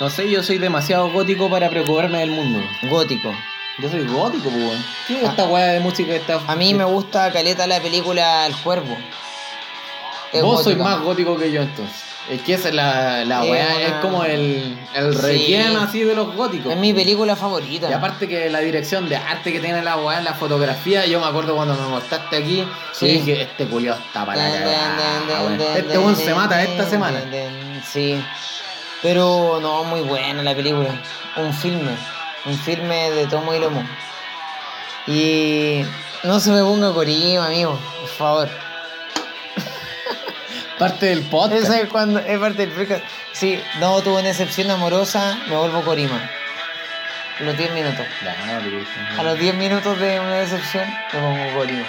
No 0.00 0.10
sé, 0.10 0.28
yo 0.30 0.42
soy 0.42 0.58
demasiado 0.58 1.10
gótico 1.10 1.48
para 1.50 1.70
preocuparme 1.70 2.18
del 2.18 2.30
mundo. 2.30 2.60
Gótico. 2.82 3.32
Yo 3.78 3.88
soy 3.90 4.06
gótico, 4.06 4.50
pues. 4.50 4.78
¿Qué 5.06 5.18
es 5.18 5.24
Ah. 5.24 5.30
esta 5.30 5.44
weá 5.46 5.66
de 5.68 5.80
música 5.80 6.10
que 6.10 6.16
está.? 6.16 6.40
A 6.46 6.54
mí 6.56 6.74
me 6.74 6.84
gusta 6.84 7.32
caleta 7.32 7.66
la 7.66 7.80
película 7.80 8.46
El 8.46 8.54
Cuervo. 8.56 8.96
Es 10.32 10.42
Vos 10.42 10.64
sois 10.64 10.76
más 10.78 11.00
gótico 11.00 11.36
que 11.36 11.50
yo 11.50 11.62
entonces. 11.62 12.02
Es 12.30 12.40
que 12.40 12.54
esa 12.54 12.70
es 12.70 12.74
la, 12.74 13.24
la 13.26 13.44
Es 13.44 13.50
weá, 13.50 13.66
una- 13.76 13.80
es 13.82 13.92
como 14.00 14.24
el, 14.24 14.78
el 14.94 15.14
Sí. 15.14 15.20
requiem 15.20 15.76
así 15.76 16.00
de 16.04 16.14
los 16.14 16.34
góticos. 16.34 16.72
Es 16.72 16.78
mi 16.78 16.94
película 16.94 17.36
favorita. 17.36 17.90
Y 17.90 17.92
aparte 17.92 18.26
que 18.26 18.48
la 18.48 18.60
dirección 18.60 19.08
de 19.10 19.16
arte 19.16 19.52
que 19.52 19.60
tiene 19.60 19.82
la 19.82 19.96
weá 19.98 20.22
la 20.22 20.32
fotografía, 20.32 21.04
yo 21.04 21.20
me 21.20 21.26
acuerdo 21.26 21.54
cuando 21.54 21.74
me 21.74 21.86
mostraste 21.86 22.36
aquí, 22.36 22.66
Sí. 22.92 23.06
sí. 23.06 23.06
dije, 23.18 23.42
este 23.42 23.66
culiao 23.66 23.96
está 23.98 24.24
para 24.24 24.42
la 24.48 24.58
cagada, 24.58 25.42
weón. 25.42 25.60
Este 25.60 25.98
weón 25.98 26.16
se 26.16 26.34
mata 26.34 26.62
esta 26.62 26.88
semana. 26.88 27.20
Sí. 27.86 28.18
Pero 29.02 29.58
no, 29.60 29.84
muy 29.84 30.00
buena 30.00 30.42
la 30.42 30.54
película. 30.54 30.88
Un 31.36 31.52
filme. 31.52 31.90
Un 32.46 32.56
filme 32.58 33.10
de 33.10 33.26
tomo 33.26 33.52
y 33.54 33.58
lomo. 33.58 33.82
Y 35.06 35.84
no 36.22 36.40
se 36.40 36.50
me 36.52 36.60
ponga 36.62 36.92
corima, 36.92 37.46
amigo. 37.46 37.78
Por 38.00 38.08
favor. 38.08 38.48
Parte 40.78 41.06
del 41.06 41.22
podcast. 41.22 41.64
Esa 41.64 41.80
es 41.80 41.88
cuando 41.88 42.18
es 42.18 42.38
parte 42.38 42.66
del 42.66 42.70
podcast. 42.70 43.02
Sí, 43.32 43.62
no 43.78 44.02
tuve 44.02 44.20
una 44.20 44.28
excepción 44.30 44.70
amorosa, 44.70 45.38
me 45.48 45.56
vuelvo 45.56 45.82
corima. 45.82 46.20
Los 47.38 47.56
10 47.56 47.72
minutos. 47.74 48.04
No, 48.22 48.30
no. 49.14 49.20
A 49.20 49.22
los 49.22 49.38
10 49.38 49.54
minutos 49.54 49.98
de 50.00 50.18
una 50.18 50.34
decepción, 50.34 50.84
me 51.12 51.20
pongo 51.20 51.54
corima. 51.54 51.86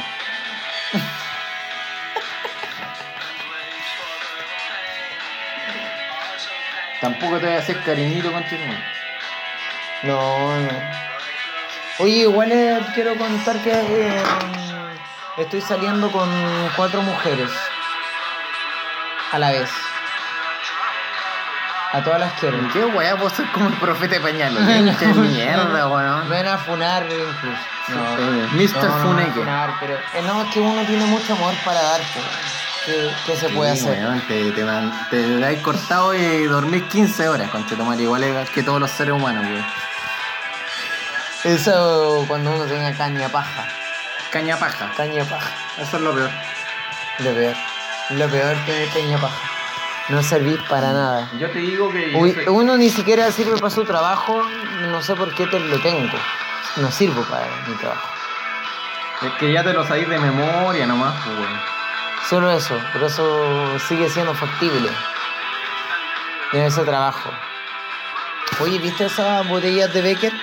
Tampoco 7.02 7.40
te 7.40 7.48
voy 7.48 7.56
a 7.56 7.60
hacer 7.60 7.82
cariñito 7.84 8.32
contigo. 8.32 8.62
No, 10.04 10.60
no. 10.60 10.70
Oye, 12.00 12.18
igual 12.18 12.52
eh, 12.52 12.80
quiero 12.94 13.16
contar 13.16 13.58
que 13.64 13.72
eh, 13.72 14.22
estoy 15.38 15.62
saliendo 15.62 16.12
con 16.12 16.30
cuatro 16.76 17.02
mujeres 17.02 17.50
a 19.32 19.40
la 19.40 19.52
vez. 19.52 19.70
A 21.94 22.04
todas 22.04 22.20
las 22.20 22.34
quiero. 22.34 22.58
¿Qué 22.74 22.84
weá 22.84 23.16
vos 23.16 23.32
sos 23.34 23.48
como 23.54 23.68
el 23.70 23.74
profeta 23.76 24.16
de 24.16 24.22
pañalo? 24.22 24.60
Qué 25.00 25.06
mierda, 25.14 25.88
weón. 25.88 26.30
Ven 26.30 26.48
a 26.48 26.58
funar 26.58 27.04
incluso. 27.04 27.58
Mr. 28.54 28.84
no, 28.84 28.98
no, 28.98 29.04
Funeke. 29.04 29.30
No, 29.30 29.36
funar, 29.36 29.74
pero 29.80 29.94
eh, 29.96 30.22
no, 30.26 30.42
es 30.44 30.50
que 30.54 30.60
uno 30.60 30.82
tiene 30.86 31.06
mucho 31.06 31.34
amor 31.34 31.54
para 31.64 31.82
dar. 31.82 32.02
¿Qué, 32.86 33.12
qué 33.26 33.36
se 33.36 33.50
puede 33.50 33.76
Sí, 33.78 33.88
hacer? 33.88 34.00
weón, 34.04 34.22
te, 34.28 34.52
te, 34.52 34.64
man- 34.64 35.08
te 35.10 35.40
dais 35.40 35.62
cortado 35.62 36.14
y 36.14 36.46
dormís 36.48 36.84
15 36.84 37.30
horas, 37.30 37.50
conchetumare, 37.50 38.02
igual 38.04 38.24
es 38.24 38.50
que 38.50 38.62
todos 38.64 38.80
los 38.80 38.92
seres 38.92 39.14
humanos, 39.14 39.46
weón. 39.46 39.66
Eso 41.46 42.26
cuando 42.28 42.52
uno 42.52 42.66
tenga 42.66 42.92
caña 42.94 43.30
paja. 43.30 43.66
Caña 44.32 44.58
paja. 44.58 44.92
Caña 44.98 45.24
paja. 45.24 45.50
Eso 45.78 45.98
es 45.98 46.04
lo 46.04 46.14
peor. 46.14 46.30
Lo 47.20 47.34
peor. 47.34 47.56
Lo 48.12 48.28
peor 48.30 48.56
que 48.66 48.88
caña 48.94 49.18
paja. 49.20 49.36
No 50.10 50.22
servís 50.22 50.60
para 50.70 50.92
nada. 50.94 51.30
Yo 51.40 51.50
te 51.50 51.60
digo 51.60 51.92
que 51.92 52.12
yo 52.12 52.18
Uy, 52.20 52.34
soy- 52.34 52.48
uno 52.48 52.78
ni 52.78 52.90
siquiera 52.90 53.32
sirve 53.32 53.58
para 53.58 53.72
su 53.72 53.84
trabajo, 53.84 54.44
no 54.44 55.02
sé 55.02 55.16
por 55.16 55.34
qué 55.34 55.48
te 55.48 55.60
lo 55.60 55.80
tengo. 55.80 56.16
No 56.78 56.92
sirvo 56.92 57.24
para 57.24 57.48
mi 57.68 57.76
trabajo. 57.76 58.08
es 59.24 59.32
que 59.40 59.52
ya 59.52 59.64
te 59.64 59.74
lo 59.74 59.84
sabéis 59.88 60.10
de 60.10 60.20
memoria 60.20 60.86
nomás, 60.86 61.16
pues, 61.24 61.38
weón. 61.40 61.60
Solo 62.30 62.52
eso, 62.52 62.80
pero 62.94 63.08
eso 63.08 63.80
sigue 63.88 64.10
siendo 64.10 64.34
factible. 64.36 64.90
En 66.54 66.62
ese 66.64 66.84
trabajo. 66.84 67.32
Oye, 68.60 68.78
¿viste 68.80 69.06
esas 69.06 69.48
botellas 69.48 69.92
de 69.94 70.02
Becker? 70.02 70.34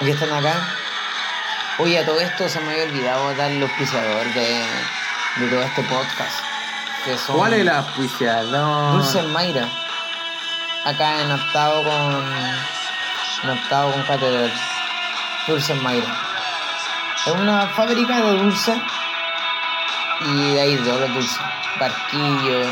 Que 0.00 0.10
están 0.10 0.32
acá. 0.32 0.54
Oye, 1.78 1.98
a 1.98 2.04
todo 2.06 2.20
esto 2.20 2.48
se 2.48 2.60
me 2.60 2.72
había 2.72 2.84
olvidado 2.84 3.34
dar 3.34 3.50
el 3.50 3.62
auspiciador 3.62 4.24
de, 4.34 4.64
de 5.38 5.48
todo 5.48 5.62
este 5.62 5.82
podcast. 5.84 6.40
Que 7.04 7.16
son 7.16 7.36
¿Cuál 7.36 7.54
es 7.54 7.64
la 7.64 7.78
auspicia? 7.78 8.42
No. 8.42 8.94
Dulce 8.94 9.22
Mayra. 9.22 9.68
Acá 10.84 11.22
en 11.22 11.30
Aptado 11.30 11.82
con. 11.84 12.24
En 13.44 13.50
Aptado 13.50 13.92
con 13.92 14.02
Catedral. 14.02 14.52
Dulce 15.46 15.74
Mayra. 15.74 16.14
Es 17.26 17.32
una 17.32 17.66
fábrica 17.68 18.20
de 18.20 18.32
dulces. 18.38 18.78
Y 20.20 20.54
de 20.54 20.60
ahí 20.60 20.76
todos 20.76 21.00
los 21.00 21.14
dulces. 21.14 21.40
Barquillo, 21.78 22.66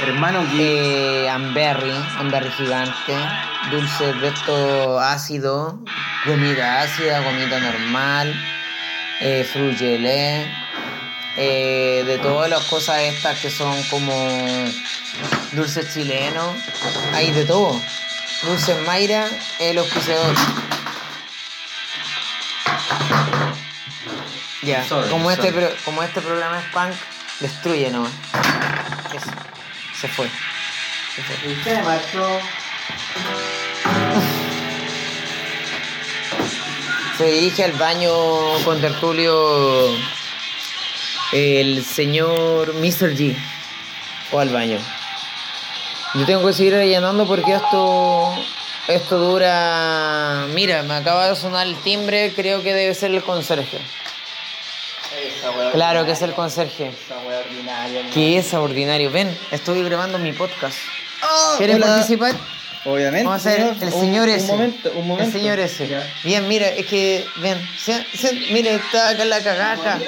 Hermano, 0.00 0.44
que 0.50 1.24
eh, 1.24 1.30
amberry, 1.30 1.94
amberry 2.18 2.50
gigante, 2.50 3.14
dulces 3.70 4.20
de 4.20 4.28
estos 4.28 5.00
ácidos, 5.00 5.74
gomita 6.26 6.80
ácida, 6.80 7.20
gomita 7.20 7.60
normal, 7.60 8.34
eh, 9.20 9.48
frugelé, 9.52 10.50
eh, 11.36 12.04
de 12.06 12.18
todas 12.18 12.48
las 12.48 12.64
cosas 12.64 13.00
estas 13.00 13.38
que 13.40 13.50
son 13.50 13.82
como 13.84 14.14
dulces 15.52 15.92
chilenos, 15.92 16.54
hay 17.12 17.32
de 17.32 17.44
todo. 17.44 17.80
Dulces 18.42 18.76
Mayra, 18.86 19.28
el 19.58 19.78
auspiciador. 19.78 20.34
Ya, 24.62 24.86
como, 25.10 25.30
este, 25.30 25.50
sorry. 25.50 25.66
como 25.84 26.02
este 26.02 26.20
programa 26.20 26.58
es 26.58 26.64
punk, 26.72 26.94
destruye 27.40 27.90
nomás. 27.90 28.12
Eso, 29.14 29.30
se 30.00 30.08
fue. 30.08 30.30
Se 31.14 31.22
fue. 31.22 31.52
usted 31.52 31.84
marchó. 31.84 32.40
Se 37.18 37.26
dirige 37.26 37.64
al 37.64 37.72
baño 37.72 38.12
con 38.64 38.80
tertulio 38.80 39.96
el 41.34 41.84
señor 41.84 42.74
Mr. 42.74 43.14
G. 43.16 43.36
O 44.32 44.38
al 44.40 44.48
baño. 44.50 44.78
Yo 46.14 46.24
tengo 46.26 46.46
que 46.46 46.52
seguir 46.52 46.74
rellenando 46.74 47.26
porque 47.26 47.54
esto. 47.54 48.34
Esto 48.86 49.18
dura. 49.18 50.46
Mira, 50.54 50.82
me 50.82 50.94
acaba 50.94 51.28
de 51.28 51.36
sonar 51.36 51.66
el 51.66 51.74
timbre, 51.76 52.32
creo 52.36 52.62
que 52.62 52.72
debe 52.74 52.94
ser 52.94 53.10
el 53.12 53.22
conserje. 53.22 53.78
Claro 55.72 56.04
que 56.04 56.12
es 56.12 56.22
el 56.22 56.32
conserje. 56.34 56.88
Esa 57.06 57.16
ordinaria. 57.18 58.02
¿Qué 58.12 58.38
es 58.38 58.52
ordinario? 58.54 59.10
Ven, 59.10 59.36
estoy 59.50 59.82
grabando 59.84 60.18
mi 60.18 60.32
podcast. 60.32 60.76
Oh, 61.22 61.54
¿Quieres 61.58 61.76
hola. 61.76 61.86
participar? 61.86 62.34
Obviamente. 62.84 63.24
Vamos 63.26 63.46
a 63.46 63.50
hacer 63.50 63.60
el 63.80 63.88
Un- 63.94 64.00
señor 64.00 64.28
un, 64.28 64.34
ese. 64.34 64.52
momento, 64.52 64.92
un 64.94 65.06
momento. 65.08 65.24
El 65.24 65.32
señor 65.40 65.58
ese. 65.58 65.88
Ya. 65.88 66.06
Bien, 66.22 66.46
mira, 66.46 66.68
es 66.68 66.84
que, 66.86 67.24
ven, 67.36 67.58
se- 67.78 68.04
se- 68.16 68.34
mire, 68.52 68.74
está 68.74 69.08
acá 69.10 69.24
la 69.24 69.40
cagaja. 69.40 69.98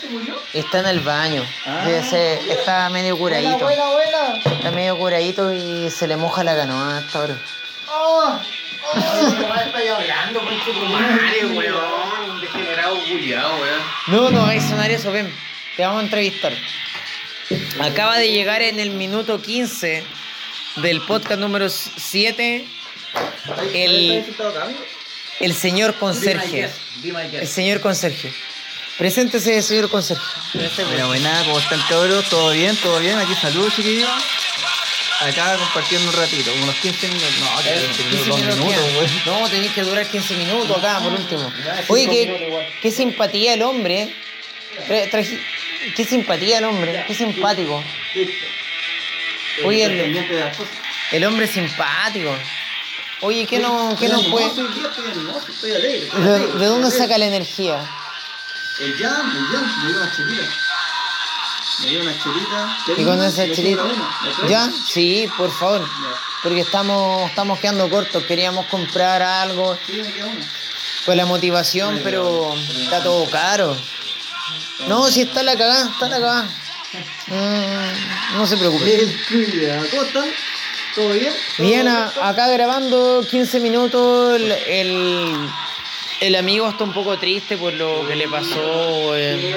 ¿Se 0.00 0.08
murió? 0.08 0.34
Está 0.54 0.80
en 0.80 0.86
el 0.86 1.00
baño. 1.00 1.44
Ah, 1.66 1.88
está 1.90 2.88
medio 2.90 3.16
curadito. 3.18 3.58
Buena, 3.58 3.86
buena, 3.90 4.28
buena. 4.34 4.54
Está 4.56 4.70
medio 4.70 4.96
curadito 4.96 5.52
y 5.52 5.90
se 5.90 6.06
le 6.06 6.16
moja 6.16 6.42
la 6.44 6.56
canoa 6.56 6.98
hasta 6.98 7.18
ahora. 7.18 7.36
¡Oh! 7.88 8.40
estoy 9.66 9.88
hablando, 9.88 10.40
conche 10.40 10.72
tu 10.72 10.86
madre, 10.86 11.46
weón. 11.46 12.40
Degenerado 12.40 12.96
culiao, 13.04 13.56
weón. 13.60 13.80
No, 14.08 14.30
no, 14.30 14.46
a 14.46 14.60
sonar 14.60 14.90
eso, 14.90 15.12
ven. 15.12 15.32
Te 15.76 15.82
vamos 15.84 16.00
a 16.02 16.04
entrevistar. 16.04 16.52
Acaba 17.80 18.16
de 18.18 18.30
llegar 18.30 18.62
en 18.62 18.78
el 18.80 18.90
minuto 18.90 19.40
15 19.42 20.04
del 20.76 21.00
podcast 21.02 21.40
número 21.40 21.68
7 21.68 22.64
El- 23.74 24.24
el 25.40 25.54
señor 25.54 25.94
conserje. 25.94 26.70
El 27.32 27.48
señor 27.48 27.80
conserje. 27.80 28.32
Preséntese, 29.00 29.62
señor 29.62 29.88
conserje. 29.88 30.22
Buena, 30.84 31.06
buena, 31.06 31.42
¿cómo 31.46 31.58
están 31.58 31.80
cabros? 31.88 32.28
¿Todo 32.28 32.50
bien? 32.50 32.76
¿Todo 32.76 32.98
bien? 33.00 33.18
Aquí 33.18 33.34
saludos, 33.34 33.74
chiquillos. 33.74 34.06
Acá 35.20 35.56
compartiendo 35.56 36.10
un 36.10 36.16
ratito, 36.16 36.50
unos 36.62 36.74
15 36.76 37.08
minutos. 37.08 37.30
No, 37.40 37.62
que 37.62 37.70
15 37.86 38.04
minutos, 38.04 38.26
dos 38.28 38.36
15 38.36 38.42
minutos, 38.42 38.58
minutos, 38.58 39.24
weón. 39.26 39.40
No, 39.40 39.48
tenéis 39.48 39.72
que 39.72 39.82
durar 39.84 40.06
15 40.06 40.36
minutos 40.36 40.76
acá, 40.76 40.98
por 41.00 41.12
último. 41.14 41.50
Oye, 41.88 42.06
qué, 42.10 42.68
qué 42.82 42.90
simpatía 42.90 43.54
el 43.54 43.62
hombre. 43.62 44.14
Traji- 45.10 45.40
qué 45.96 46.04
simpatía 46.04 46.58
el 46.58 46.64
hombre, 46.64 47.02
qué 47.06 47.14
simpático. 47.14 47.82
Oye, 49.64 49.84
el-. 49.84 50.52
El 51.12 51.24
hombre 51.24 51.46
simpático. 51.46 52.36
Oye, 53.22 53.46
¿qué 53.46 53.58
no, 53.60 53.96
qué 53.98 54.08
no 54.10 54.20
puede? 54.30 54.50
¿De, 56.58 56.66
dónde 56.66 56.90
saca 56.90 57.16
la 57.16 57.24
energía? 57.26 57.90
El 58.80 58.96
jam, 58.96 59.36
el 59.36 59.46
jam, 59.46 59.82
me 59.82 59.88
dio 59.88 59.96
una 59.98 60.10
chelita. 60.10 60.42
Me 61.80 61.86
dio 61.86 62.00
una 62.00 62.18
chelita. 62.18 62.78
¿Y 62.96 63.04
con 63.04 63.22
esa 63.22 63.52
chelita? 63.52 63.82
¿Ya? 64.48 64.70
Sí, 64.86 65.28
por 65.36 65.52
favor. 65.52 65.86
Porque 66.42 66.60
estamos, 66.60 67.28
estamos 67.28 67.58
quedando 67.60 67.90
cortos. 67.90 68.24
Queríamos 68.24 68.64
comprar 68.66 69.20
algo. 69.20 69.76
Sí, 69.86 70.00
me 70.02 70.10
queda 70.10 70.26
una. 70.26 70.46
Pues 71.04 71.16
la 71.16 71.26
motivación, 71.26 72.00
pero 72.02 72.54
está 72.54 73.02
todo 73.02 73.28
caro. 73.28 73.76
No, 74.88 75.10
si 75.10 75.22
está 75.22 75.42
la 75.42 75.56
cagada, 75.56 75.90
está 75.90 76.08
la 76.08 76.16
cagada. 76.16 76.48
Mm, 77.28 78.36
no 78.38 78.44
se 78.48 78.56
preocupe. 78.56 79.16
¿Cómo 79.92 80.02
están? 80.02 80.28
¿Todo 80.96 81.10
bien? 81.10 81.32
¿Todo 81.56 81.64
Bien, 81.64 81.86
acá 81.86 82.48
grabando 82.48 83.24
15 83.30 83.60
minutos. 83.60 84.34
El, 84.34 84.50
el, 84.50 85.48
el 86.20 86.36
amigo 86.36 86.68
está 86.68 86.84
un 86.84 86.92
poco 86.92 87.18
triste 87.18 87.56
por 87.56 87.72
lo 87.74 88.06
que 88.06 88.14
le 88.14 88.28
pasó. 88.28 89.16
eh, 89.16 89.54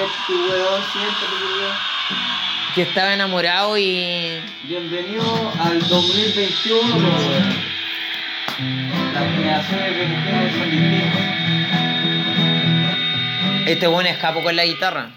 que 2.73 2.81
estaba 2.81 3.13
enamorado 3.13 3.77
y. 3.77 4.39
Bienvenido 4.63 5.51
al 5.59 5.79
2021, 5.87 6.95
weón. 6.95 7.73
Las 9.13 9.23
generaciones 9.31 9.97
de 9.97 10.05
mujeres 10.05 10.53
son 10.53 10.71
distintas. 10.71 11.21
Este 13.67 13.87
buen 13.87 14.07
escapó 14.07 14.41
con 14.41 14.55
la 14.55 14.65
guitarra. 14.65 15.09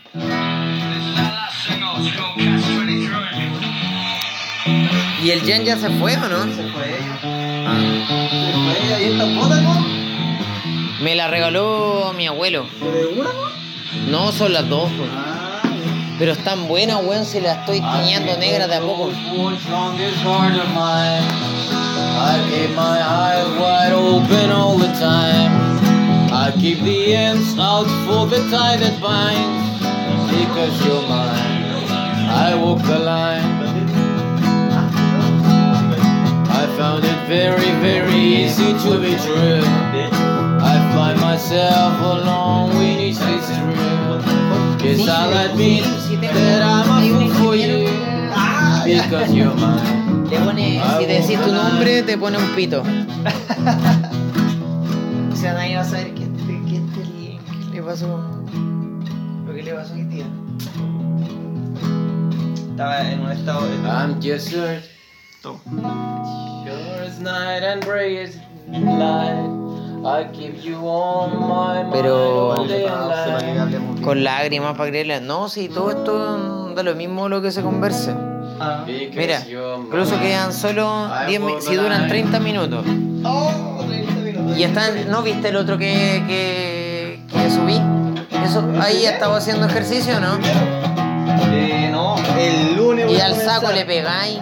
¿Y 5.22 5.30
el 5.30 5.40
Jen 5.42 5.64
ya 5.64 5.76
se 5.76 5.88
fue 5.90 6.16
o 6.16 6.28
no? 6.28 6.44
Se 6.44 6.62
fue 6.68 6.98
ella. 6.98 7.18
Se 7.22 8.52
fue 8.52 9.06
esta 9.08 9.24
botas, 9.24 9.62
¿no? 9.62 9.95
Me 11.00 11.14
la 11.14 11.28
regaló 11.28 12.12
mi 12.16 12.26
abuelo. 12.26 12.64
¿De 12.80 13.06
una, 13.20 13.30
no? 14.10 14.32
Son 14.32 14.52
las 14.52 14.68
dos. 14.68 14.90
pues. 14.96 15.10
Ah, 15.12 15.60
Pero 16.18 16.32
están 16.32 16.66
buenas, 16.68 17.04
weón, 17.04 17.24
si 17.26 17.40
las 17.40 17.58
estoy 17.58 17.80
tiñendo 17.80 18.36
negras 18.38 18.68
de 18.68 18.76
a 18.76 18.80
poco. 18.80 19.10
I 22.18 22.38
keep 22.50 22.70
my 22.74 22.98
eyes 22.98 23.46
wide 23.58 23.92
open 23.92 24.50
all 24.50 24.78
the 24.78 24.88
time. 24.98 25.52
I 26.32 26.50
keep 26.58 26.80
the 26.82 27.14
ends 27.14 27.56
out 27.58 27.86
for 28.06 28.26
the 28.26 28.38
tie 28.50 28.76
that 28.78 28.98
binds. 29.00 29.66
Because 30.30 30.84
you're 30.86 31.02
mine, 31.08 31.64
I 32.30 32.54
walk 32.54 32.82
the 32.82 32.98
line. 32.98 33.44
I 36.48 36.66
found 36.78 37.04
it 37.04 37.18
very, 37.28 37.70
very 37.82 38.14
easy 38.44 38.72
to 38.72 38.98
be 38.98 39.14
true. 39.16 39.62
Find 40.96 41.20
myself 41.20 42.00
alone 42.00 42.70
with 42.78 42.98
each 42.98 43.20
is 43.20 43.46
true. 43.52 43.76
Guess 44.80 45.06
I'll 45.06 45.50
admit 45.50 45.84
that 46.22 46.62
I'm 46.64 46.88
a 46.88 47.00
fool 47.06 47.28
for 47.34 47.54
you. 47.54 47.84
Because 48.82 49.30
you're 49.34 49.52
mine. 49.56 50.24
Le 50.30 50.38
pone, 50.38 50.80
si 50.98 51.04
te 51.04 51.12
decís 51.20 51.38
tu 51.38 51.52
nombre, 51.52 52.02
te 52.02 52.16
pone 52.16 52.38
un 52.38 52.54
pito. 52.56 52.80
o 55.30 55.36
sea, 55.36 55.52
nadie 55.52 55.76
va 55.76 55.82
a 55.82 55.84
saber 55.84 56.14
qué, 56.14 56.24
qué, 56.46 56.62
qué, 56.66 56.80
qué 56.94 57.38
le 57.74 57.82
pasó. 57.82 58.18
Lo 59.46 59.54
que 59.54 59.62
le 59.62 59.74
pasó 59.74 59.92
hoy 59.92 60.04
día. 60.04 60.24
Estaba 62.70 63.10
en 63.10 63.20
un 63.20 63.32
estado 63.32 63.68
de. 63.68 63.76
I'm 63.86 64.18
just 64.18 64.54
a 64.54 64.80
sure 65.42 65.60
as 67.04 67.20
night 67.20 67.62
and 67.62 67.84
bright 67.84 68.16
as 68.16 68.38
light. 68.68 69.65
I 70.08 70.28
keep 70.32 70.62
you 70.62 70.76
on 70.88 71.30
my 71.40 71.82
mind 71.82 71.92
Pero-. 71.92 72.54
Con 74.04 74.22
lágrimas 74.22 74.76
para 74.76 74.90
creerle. 74.90 75.20
No, 75.20 75.48
si 75.48 75.68
todo 75.68 75.90
esto 75.90 76.72
da 76.74 76.82
lo 76.82 76.94
mismo 76.94 77.28
lo 77.28 77.42
que 77.42 77.50
se 77.50 77.62
converse. 77.62 78.14
Ah. 78.60 78.84
Mira, 78.86 79.40
incluso 79.78 80.18
quedan 80.20 80.52
solo 80.52 81.08
10 81.26 81.40
mi- 81.40 81.60
si 81.60 81.74
duran 81.74 82.06
30 82.08 82.38
minutos. 82.40 82.84
30 82.84 84.12
minutos. 84.22 84.56
Y 84.56 84.62
están, 84.62 85.10
¿no 85.10 85.22
viste 85.22 85.48
el 85.48 85.56
otro 85.56 85.76
que, 85.76 86.22
que, 86.26 87.20
que 87.30 87.50
subí? 87.50 87.80
Eso, 88.44 88.64
ahí 88.80 89.04
estaba 89.04 89.36
haciendo 89.38 89.66
ejercicio, 89.66 90.20
¿no? 90.20 90.38
Eh, 91.52 91.88
no, 91.90 92.16
el 92.38 92.76
lunes 92.76 93.10
Y 93.10 93.20
al 93.20 93.34
saco 93.34 93.72
le 93.72 93.84
pegáis. 93.84 94.38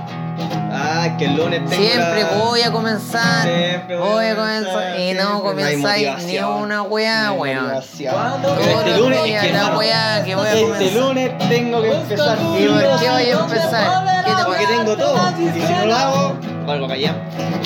Ah, 0.76 1.08
que 1.16 1.26
el 1.26 1.36
lunes 1.36 1.60
tengo 1.70 1.82
Siempre 1.82 2.22
la- 2.22 2.28
voy 2.44 2.62
a 2.62 2.72
comenzar. 2.72 3.42
Siempre 3.42 3.96
voy 3.96 4.06
a 4.08 4.10
Voy 4.12 4.26
a 4.26 4.34
comenzar, 4.34 4.72
comenzar. 4.72 4.98
Y 4.98 5.02
siempre. 5.04 5.24
no 5.24 5.42
comenzáis 5.42 6.24
ni 6.24 6.38
una 6.38 6.82
weá, 6.82 7.32
weón. 7.32 7.72
este 7.74 8.98
lunes 8.98 9.18
es 9.24 9.40
que 9.40 9.52
la 9.52 9.58
hermano, 9.60 9.78
weá 9.78 10.24
que 10.24 10.34
voy 10.34 10.46
a 10.46 10.52
Este 10.52 10.62
comenzar. 10.64 11.02
lunes 11.02 11.38
tengo 11.48 11.82
que 11.82 11.92
empezar. 11.94 12.38
¿Y 12.38 12.66
por 12.66 13.00
qué 13.00 13.10
voy 13.10 13.22
a 13.22 13.32
empezar? 13.38 14.04
¿Qué 14.24 14.30
te 14.32 14.44
Porque 14.44 14.64
pasa? 14.64 14.76
tengo 14.76 14.96
todo. 14.96 15.18
Y 15.38 15.50
si 15.50 15.72
no 15.72 15.86
lo 15.86 15.94
hago, 15.96 16.36
valgo 16.66 16.88
callado. 16.88 17.16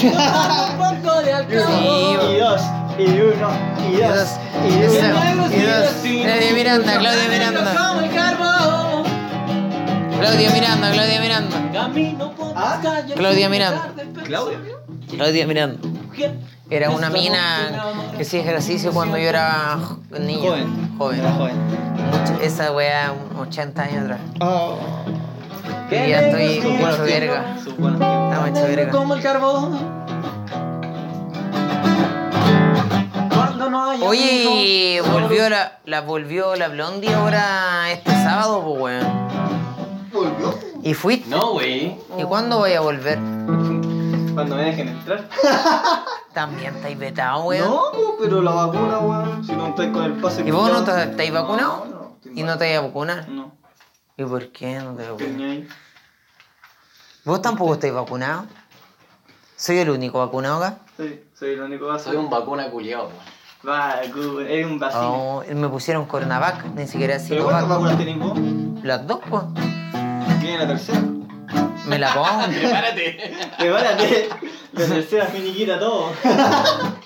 Un 0.03 1.03
poco 1.03 1.23
de 1.23 1.33
alcohol. 1.33 1.59
Y 2.29 2.37
dos, 2.39 2.61
y 2.99 3.21
uno, 3.21 3.51
y 3.89 3.95
Y 3.95 4.01
dos, 4.01 4.11
dos, 4.11 4.29
y 4.65 4.75
y 4.75 4.83
dos. 4.83 4.93
dos, 4.93 5.55
y 5.55 5.63
dos. 5.63 6.25
Claudia 6.25 6.53
Miranda, 6.53 6.99
Claudia 6.99 7.29
Miranda. 7.31 7.73
Claudia 10.19 10.51
Miranda, 10.51 10.91
Claudia 10.93 11.21
Miranda. 11.21 11.57
Camino 11.73 12.33
por 12.33 12.53
Ah, 12.57 12.79
calles 12.83 13.17
Claudia 13.17 13.49
Miranda. 13.49 13.93
Claudia. 14.25 14.59
Claudia 15.11 15.47
Miranda. 15.47 15.79
Era 16.71 16.91
una 16.91 17.09
mina 17.09 18.11
que 18.17 18.23
hacía 18.23 18.41
ejercicio 18.41 18.93
cuando 18.93 19.17
yo 19.17 19.29
era 19.29 19.79
niño. 20.21 20.51
Joven. 20.51 20.95
Joven. 20.99 21.21
Era 21.21 21.33
joven. 21.33 21.57
Mucho- 22.11 22.43
esa 22.43 22.73
wea, 22.73 23.13
80 23.39 23.83
años 23.83 24.05
atrás. 24.05 24.21
Oh. 24.41 24.77
Y 25.91 25.95
ya 26.11 26.21
estoy 26.21 26.45
hecho 26.59 27.05
verga. 27.05 27.57
Estamos 27.57 28.49
hecho 28.51 28.63
verga. 28.63 28.91
Como 28.91 29.15
el 29.15 29.23
carbón. 29.23 29.99
Oye, 34.03 35.01
volvió 35.03 35.49
la, 35.51 35.79
la 35.85 36.01
volvió 36.01 36.55
la 36.57 36.69
blondie 36.69 37.13
ahora 37.13 37.91
este 37.91 38.11
sábado, 38.13 38.63
pues 38.65 38.81
weón. 39.03 39.28
¿Volvió? 40.13 40.59
¿Y 40.83 40.95
fuiste? 40.95 41.29
No, 41.29 41.53
güey. 41.53 41.99
¿Y 42.19 42.25
cuándo 42.25 42.59
voy 42.59 42.73
a 42.73 42.81
volver? 42.81 43.19
Cuando 44.35 44.57
me 44.57 44.65
dejen 44.65 44.89
entrar. 44.89 45.29
También 46.33 46.77
estáis 46.77 46.99
vetado, 46.99 47.45
weón. 47.45 47.69
No, 47.69 47.83
pero 48.21 48.41
la 48.43 48.53
vacuna, 48.53 48.99
weón. 48.99 49.45
Si 49.45 49.53
no 49.53 49.69
estáis 49.69 49.91
con 49.91 50.05
el 50.05 50.13
pase. 50.15 50.43
¿Y 50.47 50.51
vos 50.51 50.71
no 50.71 50.85
te 50.85 51.03
estáis 51.03 51.33
vacunado? 51.33 51.87
No, 51.87 51.91
no. 51.91 52.17
estoy 52.17 52.39
¿Y 52.39 52.43
no 52.45 52.57
te 52.57 52.71
vas 52.71 52.85
a 52.85 52.87
vacunar? 52.87 53.29
No. 53.29 53.53
¿Y 54.17 54.25
por 54.25 54.49
qué 54.51 54.79
no 54.79 54.95
te 54.95 55.05
ahí. 55.45 55.69
¿Vos 57.25 57.43
tampoco 57.43 57.75
estáis 57.75 57.93
vacunado? 57.93 58.47
¿Soy 59.57 59.79
el 59.79 59.91
único 59.91 60.19
vacunado 60.19 60.63
acá? 60.63 60.79
Sí, 60.97 61.25
soy 61.35 61.51
el 61.51 61.61
único 61.61 61.87
vaso. 61.87 62.11
Soy 62.11 62.17
un 62.17 62.31
vacuna 62.31 62.71
culiado. 62.71 63.11
Vacuna, 63.63 64.49
eres 64.49 64.67
un 64.67 64.79
vacío. 64.79 65.01
Oh, 65.01 65.45
me 65.53 65.69
pusieron 65.69 66.07
Coronavac, 66.07 66.65
ni 66.75 66.87
siquiera 66.87 67.19
¿Pero 67.29 67.45
cuántas 67.45 67.69
vacunas 67.69 67.99
tenés 67.99 68.19
vos? 68.19 68.39
Las 68.85 69.07
dos, 69.07 69.21
pues. 69.29 69.43
Tiene 70.49 70.65
la 70.65 70.69
tercera. 70.69 71.03
Me 71.85 71.99
la 71.99 72.15
pongo. 72.15 72.47
Prepárate. 72.59 73.35
Prepárate. 73.59 74.29
La 74.73 74.87
tercera 74.87 75.27
finiquita 75.27 75.79
todo. 75.79 76.11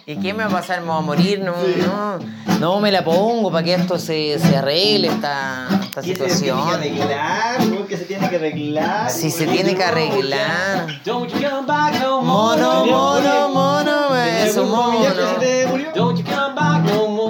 ¿Y 0.07 0.15
qué 0.21 0.33
me 0.33 0.45
va 0.45 0.51
a 0.51 0.53
pasar? 0.61 0.81
¿Me 0.83 0.87
voy 0.87 0.99
a 0.99 1.01
morir? 1.01 1.41
No, 1.41 1.55
no. 1.57 2.19
No, 2.61 2.79
me 2.79 2.93
la 2.93 3.03
pongo 3.05 3.51
para 3.51 3.65
que 3.65 3.75
esto 3.75 3.99
se, 3.99 4.39
se 4.39 4.57
arregle, 4.57 5.09
esta, 5.09 5.67
esta 5.83 6.01
Y 6.03 6.05
se 6.05 6.15
tiene 6.15 6.29
que 6.29 6.35
situación. 6.35 6.69
arreglar, 6.69 7.87
que 7.89 7.97
se 7.97 8.05
tiene 8.05 8.31
que 8.31 8.37
arreglar. 8.37 9.11
Si 9.11 9.31
se 9.33 9.47
tiene 9.49 9.75
que 9.75 9.83
arreglar. 9.83 11.03
Don't 11.05 11.29
you 11.33 11.41
come 11.49 11.67
back 11.67 12.01
no 12.01 12.23
Mono, 12.23 12.85
more. 12.85 12.91
mono, 12.93 13.49
mono, 13.49 14.09
¿Tenías 14.11 14.49
eso, 14.51 14.65
mono. 14.67 15.11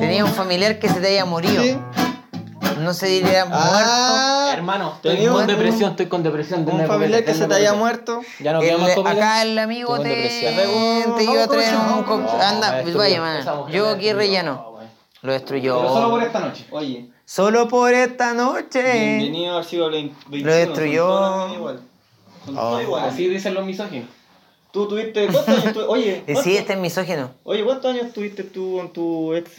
Tenía 0.00 0.24
un 0.26 0.32
familiar 0.32 0.78
que 0.78 0.90
se 0.90 1.00
te 1.00 1.06
haya 1.08 1.24
morido. 1.24 1.62
Sí. 1.62 1.78
No 2.82 2.94
se 2.94 3.06
diría 3.06 3.44
muerto. 3.44 3.64
Ah, 3.70 4.50
Hermano, 4.54 4.92
estoy 4.96 5.14
¿Tenía 5.14 5.30
con 5.30 5.40
un- 5.42 5.46
depresión, 5.46 5.90
estoy 5.92 6.06
con 6.06 6.22
depresión. 6.22 6.68
un 6.68 6.86
familiar 6.86 7.24
que 7.24 7.34
se 7.34 7.46
te 7.46 7.54
haya 7.54 7.74
muerto. 7.74 8.20
Ya 8.40 8.52
no 8.52 8.60
El- 8.60 9.06
acá 9.06 9.42
el 9.42 9.58
amigo 9.58 9.98
te, 10.00 10.14
te 10.14 11.24
iba 11.24 11.44
a 11.44 11.46
traer 11.46 11.74
un 11.74 12.06
No, 12.06 12.30
Anda, 12.40 12.72
maestro, 12.72 12.98
vaya, 12.98 13.68
Yo 13.70 13.88
aquí 13.88 14.12
relleno. 14.12 14.72
Lo 15.22 15.32
destruyó. 15.32 15.76
Pero 15.78 15.92
solo 15.94 16.10
por 16.10 16.22
esta 16.24 16.40
noche. 16.40 16.66
Oye. 16.70 17.08
Solo 17.24 17.68
por 17.68 17.94
esta 17.94 18.34
noche. 18.34 18.82
Bienvenido 18.82 19.56
al 19.58 19.64
siglo 19.64 19.88
XXI. 19.88 20.42
Lo 20.42 20.52
destruyó. 20.52 21.08
Son 21.08 21.52
igual. 21.52 21.80
Oh. 22.56 22.80
iguales. 22.80 23.12
Así 23.12 23.28
dicen 23.28 23.54
los 23.54 23.64
misóginos. 23.64 24.08
Tú 24.72 24.88
tuviste. 24.88 25.28
¿Cuántos 25.28 25.48
años 25.58 25.72
tu- 25.74 25.80
Oye, 25.88 26.22
¿cuántos- 26.26 26.44
Sí, 26.44 26.56
este 26.56 26.72
es 26.72 26.78
misógino. 26.80 27.30
Oye, 27.44 27.64
¿cuántos 27.64 27.94
años 27.94 28.12
tuviste 28.12 28.42
tú 28.42 28.78
con 28.78 28.92
tu 28.92 29.32
ex? 29.34 29.50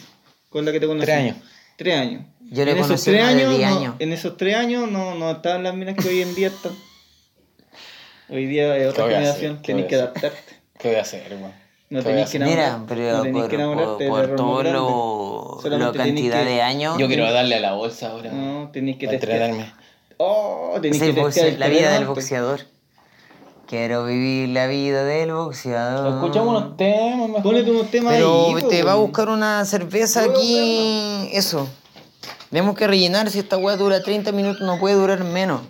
Con 0.50 0.66
la 0.66 0.72
que 0.72 0.80
te 0.80 0.86
conocí. 0.86 1.06
Tres 1.06 1.16
años. 1.18 1.36
Tres 1.76 1.98
años. 1.98 2.22
Yo 2.50 2.64
le 2.64 2.72
En 2.72 2.78
esos 2.78 3.02
tres 3.02 3.22
años, 3.22 3.56
10 3.56 3.70
no- 3.70 3.76
años. 3.78 3.94
En 3.98 4.12
esos 4.12 4.36
tres 4.36 4.54
años 4.56 4.90
no, 4.90 5.14
no 5.14 5.30
estaban 5.32 5.62
las 5.62 5.74
minas 5.74 5.96
que 5.96 6.08
hoy 6.08 6.22
en 6.22 6.34
día 6.34 6.48
están. 6.48 6.72
Hoy 8.28 8.46
día 8.46 8.76
es 8.76 8.88
otra 8.90 9.08
generación, 9.08 9.60
tenés 9.62 9.86
que 9.86 9.96
adaptarte. 9.96 10.60
¿Qué 10.78 10.88
voy 10.88 10.96
a 10.98 11.02
hacer, 11.02 11.22
hermano? 11.30 11.54
No 11.90 12.00
¿Qué 12.02 12.04
voy 12.04 12.12
a 12.22 12.24
tenés 12.24 12.30
que 12.30 12.36
hacer? 12.38 12.42
enamorar. 12.42 12.78
Mira, 12.80 12.86
pero 12.88 13.16
no 13.16 13.22
tenés 13.22 13.40
por, 13.42 13.48
que 13.50 13.56
enamorarte 13.56 14.08
por, 14.08 14.20
de 14.22 14.28
por 14.28 14.36
todo 14.36 14.62
lo, 14.62 15.58
tenés 15.62 15.92
cantidad 15.92 16.42
que- 16.44 16.50
de 16.50 16.62
años. 16.62 16.98
Yo 16.98 17.06
quiero 17.08 17.30
darle 17.32 17.56
a 17.56 17.60
la 17.60 17.72
bolsa 17.74 18.10
ahora. 18.10 18.30
No, 18.32 18.70
tenés 18.72 18.96
que. 18.96 19.06
Entretenerme. 19.06 19.72
Oh, 20.16 20.78
tenés 20.80 20.96
Es 20.96 21.02
que 21.02 21.08
el 21.10 21.16
boxe- 21.16 21.24
testear 21.34 21.48
el 21.48 21.60
la 21.60 21.68
vida 21.68 21.86
del 21.88 21.92
antes. 22.02 22.08
boxeador. 22.08 22.60
Quiero 23.66 24.04
vivir 24.04 24.50
la 24.50 24.66
vida 24.66 25.04
del 25.04 25.32
boxeador. 25.32 26.14
Escuchamos 26.14 26.48
unos 26.62 26.76
temas 26.76 27.28
mejor. 27.28 27.42
Ponete 27.42 27.70
unos 27.70 27.90
temas 27.90 28.12
Pero 28.14 28.56
ahí. 28.56 28.62
te 28.68 28.80
po, 28.80 28.86
va 28.86 28.92
a 28.92 28.96
buscar 28.96 29.28
una 29.30 29.64
cerveza 29.64 30.22
aquí. 30.24 31.28
Eso. 31.32 31.68
Tenemos 32.50 32.76
que 32.76 32.86
rellenar. 32.86 33.30
Si 33.30 33.38
esta 33.38 33.56
weá 33.56 33.76
dura 33.76 34.02
30 34.02 34.32
minutos, 34.32 34.60
no 34.60 34.78
puede 34.78 34.94
durar 34.96 35.24
menos. 35.24 35.62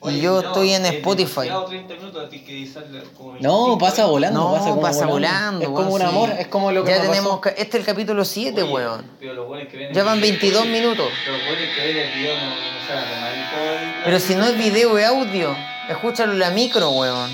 Oye, 0.00 0.16
y 0.16 0.20
yo 0.22 0.42
no, 0.42 0.48
estoy 0.48 0.72
en 0.72 0.84
es 0.84 0.94
Spotify. 0.94 1.42
demasiado 1.42 1.64
30 1.66 1.94
minutos, 1.94 2.26
a 2.26 2.28
ti 2.28 2.40
que 2.40 2.52
disarle 2.54 3.02
como 3.16 3.34
No, 3.34 3.38
25, 3.66 3.78
pasa 3.78 4.06
volando. 4.06 4.40
No, 4.40 4.52
pasa, 4.54 4.68
como 4.70 4.80
pasa 4.82 5.06
volando. 5.06 5.60
Es 5.60 5.68
weón, 5.68 5.82
como 5.84 5.94
un 5.94 6.00
sí. 6.00 6.06
amor, 6.08 6.30
es 6.36 6.46
como 6.48 6.72
lo 6.72 6.82
que 6.82 6.90
Ya 6.90 6.96
me 6.98 7.02
tenemos. 7.04 7.28
pasó. 7.28 7.40
ca- 7.42 7.50
Este 7.50 7.62
es 7.62 7.74
el 7.76 7.84
capítulo 7.84 8.24
7, 8.24 8.62
Oye, 8.64 8.72
weón. 8.72 9.04
Pero 9.20 9.34
los 9.34 9.46
buenos 9.46 9.68
que 9.68 9.76
ven 9.76 9.86
el 9.90 9.94
Ya 9.94 10.02
van 10.02 10.20
video- 10.20 10.30
22 10.40 10.66
minutos. 10.66 11.06
Los 11.28 11.38
buenos 11.46 11.74
que 11.76 11.86
ven 11.86 11.96
el 11.98 12.14
video 12.18 12.34
no, 12.34 12.46
no 12.50 12.86
se 12.88 12.94
van 12.94 13.04
a 13.04 13.10
tomar 13.14 13.32
el 13.32 13.50
todo 13.50 13.78
el- 13.78 14.04
Pero 14.04 14.18
si 14.18 14.34
no 14.34 14.44
es 14.46 14.58
video, 14.58 14.98
es 14.98 15.06
audio. 15.06 15.54
Escúchalo 15.88 16.32
en 16.32 16.38
la 16.38 16.50
micro, 16.50 16.90
weón. 16.90 17.30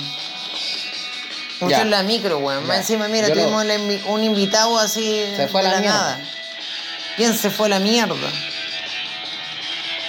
Escúchalo 1.53 1.83
en 1.83 1.91
la 1.91 2.03
micro, 2.03 2.39
weón. 2.39 2.67
Más 2.67 2.77
Ya. 2.77 2.81
encima, 2.83 3.09
mira, 3.09 3.29
Yo 3.29 3.35
tuvimos 3.35 3.65
invi- 3.65 4.03
un 4.07 4.25
invitado 4.25 4.79
así. 4.79 5.25
Se 5.37 5.49
fue 5.49 5.61
a 5.61 5.65
de 5.65 5.71
la 5.71 5.81
mierda. 5.81 5.97
nada. 5.97 6.21
¿Quién 7.17 7.37
se 7.37 7.51
fue 7.51 7.67
a 7.67 7.71
la 7.71 7.79
mierda? 7.81 8.15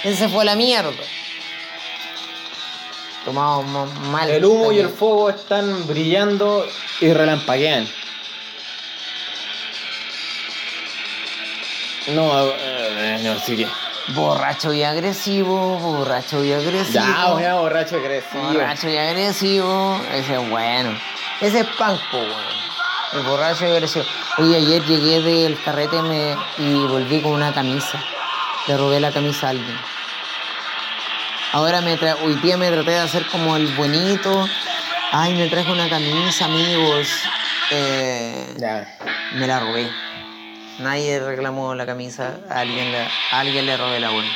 ¿Quién 0.02 0.16
se 0.16 0.28
fue 0.28 0.42
a 0.42 0.44
la 0.46 0.56
mierda? 0.56 0.92
Tomamos 3.24 3.66
mo- 3.66 3.86
mal. 4.10 4.30
El 4.30 4.44
humo 4.44 4.72
y 4.72 4.78
el 4.78 4.88
fuego 4.88 5.28
están 5.30 5.86
brillando 5.86 6.66
y 7.00 7.12
relampaguean. 7.12 7.86
No, 12.08 12.50
eh, 12.56 13.18
no, 13.22 13.38
sí 13.40 13.56
que. 13.58 13.66
Borracho 14.08 14.72
y 14.72 14.82
agresivo, 14.82 15.78
borracho 15.78 16.42
y 16.44 16.52
agresivo. 16.52 17.04
Ya, 17.04 17.26
voy 17.32 17.44
a 17.44 17.54
borracho 17.54 17.96
agresivo. 17.96 18.42
Borracho 18.42 18.88
y 18.88 18.96
agresivo. 18.96 20.00
Ese 20.12 20.34
es 20.34 20.50
bueno. 20.50 20.98
Ese 21.40 21.60
es 21.60 21.66
punk, 21.78 22.00
po, 22.10 22.18
weón. 22.18 22.60
El 23.12 23.22
borracho 23.22 23.66
y 23.66 23.70
agresivo. 23.70 24.04
Oye, 24.38 24.56
ayer 24.56 24.82
llegué 24.84 25.20
del 25.20 25.62
carrete 25.62 26.02
me- 26.02 26.36
y 26.58 26.74
volví 26.86 27.20
con 27.22 27.32
una 27.32 27.52
camisa. 27.52 28.02
Le 28.66 28.76
robé 28.76 29.00
la 29.00 29.12
camisa 29.12 29.46
a 29.48 29.50
alguien. 29.50 29.78
Ahora 31.52 31.80
me 31.80 31.96
tra 31.96 32.16
hoy 32.16 32.34
día 32.36 32.56
me 32.56 32.70
traté 32.70 32.90
de 32.92 33.00
hacer 33.00 33.26
como 33.26 33.56
el 33.56 33.66
buenito. 33.76 34.46
Ay, 35.12 35.34
me 35.34 35.48
traje 35.48 35.70
una 35.72 35.88
camisa, 35.88 36.44
amigos. 36.44 37.08
Eh, 37.72 38.54
Ya. 38.58 38.86
me 39.34 39.46
la 39.46 39.60
robé. 39.60 39.90
Nadie 40.80 41.20
reclamó 41.20 41.74
la 41.74 41.84
camisa, 41.84 42.38
a 42.48 42.60
alguien 42.60 42.90
le, 42.90 43.06
alguien 43.32 43.66
le 43.66 43.76
robé 43.76 44.00
la 44.00 44.08
buena. 44.08 44.30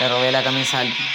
Le 0.00 0.08
robé 0.08 0.32
la 0.32 0.42
camisa 0.42 0.80
alguien. 0.80 1.08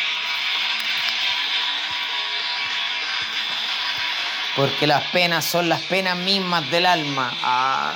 Porque 4.55 4.87
las 4.87 5.03
penas 5.11 5.43
son 5.43 5.67
las 5.67 5.81
penas 5.81 6.15
mismas 6.17 6.69
del 6.71 6.85
alma. 6.85 7.33
Ah. 7.43 7.93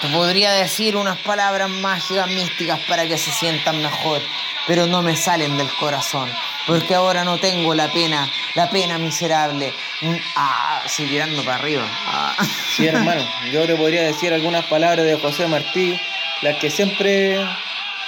Te 0.00 0.08
podría 0.08 0.50
decir 0.52 0.96
unas 0.96 1.18
palabras 1.18 1.68
mágicas, 1.68 2.26
místicas 2.26 2.80
para 2.88 3.06
que 3.06 3.18
se 3.18 3.30
sientan 3.30 3.80
mejor, 3.80 4.20
pero 4.66 4.86
no 4.86 5.00
me 5.02 5.16
salen 5.16 5.56
del 5.56 5.72
corazón. 5.76 6.28
Porque 6.66 6.96
ahora 6.96 7.22
no 7.22 7.38
tengo 7.38 7.72
la 7.74 7.86
pena, 7.92 8.28
la 8.54 8.68
pena 8.68 8.98
miserable. 8.98 9.72
Mm, 10.00 10.16
Ah, 10.34 10.71
estoy 10.84 11.06
tirando 11.06 11.42
para 11.44 11.56
arriba. 11.56 11.84
Ah. 12.06 12.34
Sí, 12.76 12.86
hermano, 12.86 13.22
yo 13.50 13.66
te 13.66 13.76
podría 13.76 14.02
decir 14.02 14.32
algunas 14.32 14.64
palabras 14.66 15.04
de 15.04 15.18
José 15.18 15.46
Martí, 15.46 15.98
las 16.42 16.56
que 16.56 16.70
siempre 16.70 17.38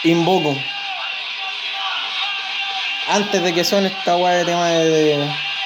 invoco. 0.05 0.57
Antes 3.09 3.43
de 3.43 3.53
que 3.53 3.65
suene 3.65 3.89
esta 3.89 4.15
guay 4.15 4.39
de 4.39 4.45
tema 4.47 4.69
de, 4.69 4.91
de, 4.91 5.19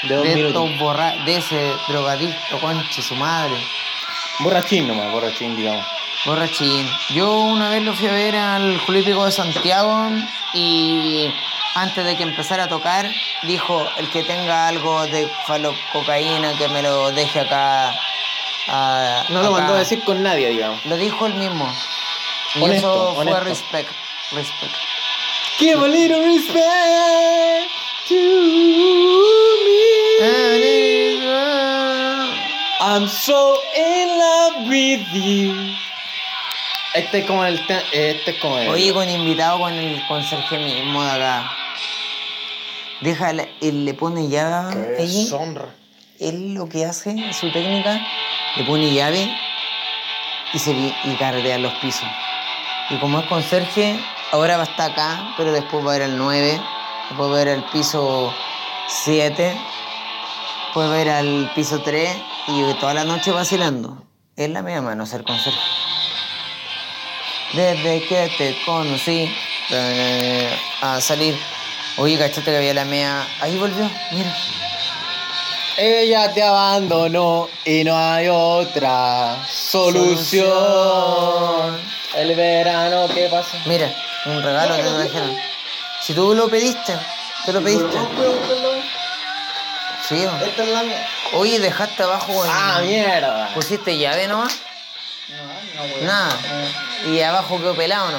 de 0.08 0.14
dos 0.14 0.24
De, 0.24 0.34
minutos. 0.34 0.64
estos 0.70 0.78
borra 0.80 1.14
de 1.24 1.36
ese 1.36 1.72
drogadicto, 1.88 2.58
conche 2.60 3.00
su 3.00 3.14
madre. 3.14 3.54
Borrachín 4.40 4.88
nomás, 4.88 5.10
borrachín, 5.12 5.56
digamos. 5.56 5.86
Borrachín. 6.24 6.88
Yo 7.10 7.32
una 7.40 7.68
vez 7.70 7.82
lo 7.82 7.94
fui 7.94 8.08
a 8.08 8.12
ver 8.12 8.34
al 8.36 8.78
Julípico 8.78 9.24
de 9.24 9.30
Santiago 9.32 10.10
y 10.52 11.32
antes 11.74 12.04
de 12.04 12.16
que 12.16 12.22
empezara 12.22 12.64
a 12.64 12.68
tocar, 12.68 13.08
dijo, 13.42 13.86
el 13.98 14.08
que 14.10 14.22
tenga 14.24 14.68
algo 14.68 15.06
de 15.06 15.28
falococaína 15.46 16.56
que 16.58 16.68
me 16.68 16.82
lo 16.82 17.10
deje 17.12 17.40
acá. 17.40 17.94
No 19.30 19.42
lo 19.42 19.48
acá". 19.54 19.58
mandó 19.58 19.74
a 19.74 19.78
decir 19.78 20.02
con 20.04 20.22
nadie, 20.22 20.48
digamos. 20.50 20.84
Lo 20.86 20.96
dijo 20.96 21.26
él 21.26 21.34
mismo. 21.34 21.72
Y 22.54 22.62
Honesto, 22.62 22.92
eso 22.92 23.14
fue 23.14 23.22
honesto. 23.22 23.44
respect. 23.44 23.90
Respect. 24.32 24.74
Give 25.58 25.84
a 25.84 25.88
little 25.88 26.22
respect 26.24 27.70
to 28.08 28.14
me. 28.14 29.78
I'm 32.80 33.06
so 33.08 33.60
in 33.76 34.08
with 34.68 35.06
you. 35.12 35.54
Este 36.94 37.18
es 37.18 37.26
como 37.26 37.44
el. 37.44 37.64
te- 37.66 37.84
Este 37.92 38.30
es 38.32 38.38
como 38.38 38.58
el. 38.58 38.68
Oye, 38.68 38.92
con 38.92 39.08
invitado 39.08 39.58
con 39.58 39.74
el 39.74 40.04
conserje 40.06 40.58
mismo 40.58 41.02
de 41.04 41.10
acá. 41.10 41.54
Déjale, 43.00 43.54
él 43.60 43.84
le 43.84 43.94
pone 43.94 44.28
llave 44.28 44.96
allí. 44.98 45.26
Sonra. 45.26 45.66
Él 46.18 46.54
lo 46.54 46.68
que 46.68 46.84
hace, 46.84 47.32
su 47.32 47.52
técnica, 47.52 48.00
le 48.56 48.64
pone 48.64 48.92
llave 48.92 49.30
y 50.52 50.58
se 50.58 50.72
y 50.72 51.16
carrea 51.18 51.58
los 51.58 51.72
pisos. 51.74 52.08
Y 52.90 52.96
como 52.98 53.20
es 53.20 53.26
conserje, 53.26 53.98
ahora 54.32 54.56
va 54.56 54.64
a 54.64 54.66
estar 54.66 54.90
acá, 54.90 55.34
pero 55.36 55.52
después 55.52 55.86
va 55.86 55.92
a 55.92 55.96
ir 55.96 56.02
al 56.02 56.18
9, 56.18 56.60
después 57.08 57.30
va 57.30 57.38
a 57.38 57.42
ir 57.42 57.48
al 57.50 57.64
piso 57.70 58.34
7, 58.88 59.56
después 60.64 60.90
va 60.90 60.94
a 60.94 61.00
ir 61.02 61.10
al 61.10 61.52
piso 61.54 61.80
3 61.80 62.16
y 62.48 62.74
toda 62.80 62.94
la 62.94 63.04
noche 63.04 63.30
vacilando. 63.30 64.02
Es 64.34 64.50
la 64.50 64.62
media 64.62 64.82
mano 64.82 65.06
ser 65.06 65.22
conserje. 65.22 65.58
Desde 67.52 68.06
que 68.06 68.30
te 68.38 68.56
conocí 68.64 69.30
eh, 69.70 70.50
a 70.80 71.00
salir. 71.00 71.36
Oye, 71.98 72.18
cachate 72.18 72.50
que 72.50 72.56
había 72.56 72.74
la 72.74 72.84
media. 72.84 73.26
Ahí 73.40 73.56
volvió, 73.58 73.90
mira. 74.12 74.34
Ella 75.76 76.32
te 76.32 76.42
abandonó 76.42 77.48
y 77.64 77.84
no 77.84 77.96
hay 77.96 78.28
otra 78.28 79.36
solución. 79.48 80.16
Solución. 80.16 81.80
El 82.16 82.34
verano, 82.34 83.06
¿qué 83.14 83.28
pasa? 83.28 83.58
Mira, 83.66 83.92
un 84.26 84.42
regalo 84.42 84.74
te 84.76 84.82
trajeron. 84.82 85.36
Si 86.02 86.14
tú 86.14 86.34
lo 86.34 86.48
pediste, 86.48 86.96
te 87.44 87.52
lo 87.52 87.62
pediste. 87.62 87.96
Sí, 90.08 90.24
o- 90.24 90.44
Esta 90.44 90.62
es 90.62 90.68
la 90.70 90.82
mía. 90.82 91.06
Oye, 91.34 91.58
dejaste 91.60 92.02
abajo. 92.02 92.32
con- 92.32 92.48
Ah, 92.50 92.80
mierda. 92.82 93.50
¿Pusiste 93.54 93.96
llave 93.98 94.26
nomás? 94.26 94.54
Nada. 96.02 96.36
Y 97.06 97.20
abajo 97.20 97.58
quedó 97.58 97.74
pelado, 97.74 98.10
¿no? 98.10 98.18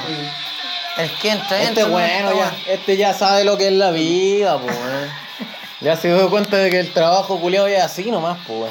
El 0.99 1.09
que 1.21 1.29
entra, 1.31 1.61
Este 1.63 1.81
es 1.81 1.87
no 1.87 1.93
bueno 1.93 2.33
ya. 2.33 2.53
Este 2.67 2.97
ya 2.97 3.13
sabe 3.13 3.43
lo 3.43 3.57
que 3.57 3.67
es 3.67 3.73
la 3.73 3.91
vida, 3.91 4.57
pues. 4.59 4.75
Ya 5.81 5.95
se 5.95 6.13
dio 6.13 6.29
cuenta 6.29 6.57
de 6.57 6.69
que 6.69 6.79
el 6.81 6.91
trabajo 6.91 7.39
culiado 7.39 7.67
es 7.67 7.81
así 7.81 8.11
nomás, 8.11 8.37
pues. 8.45 8.69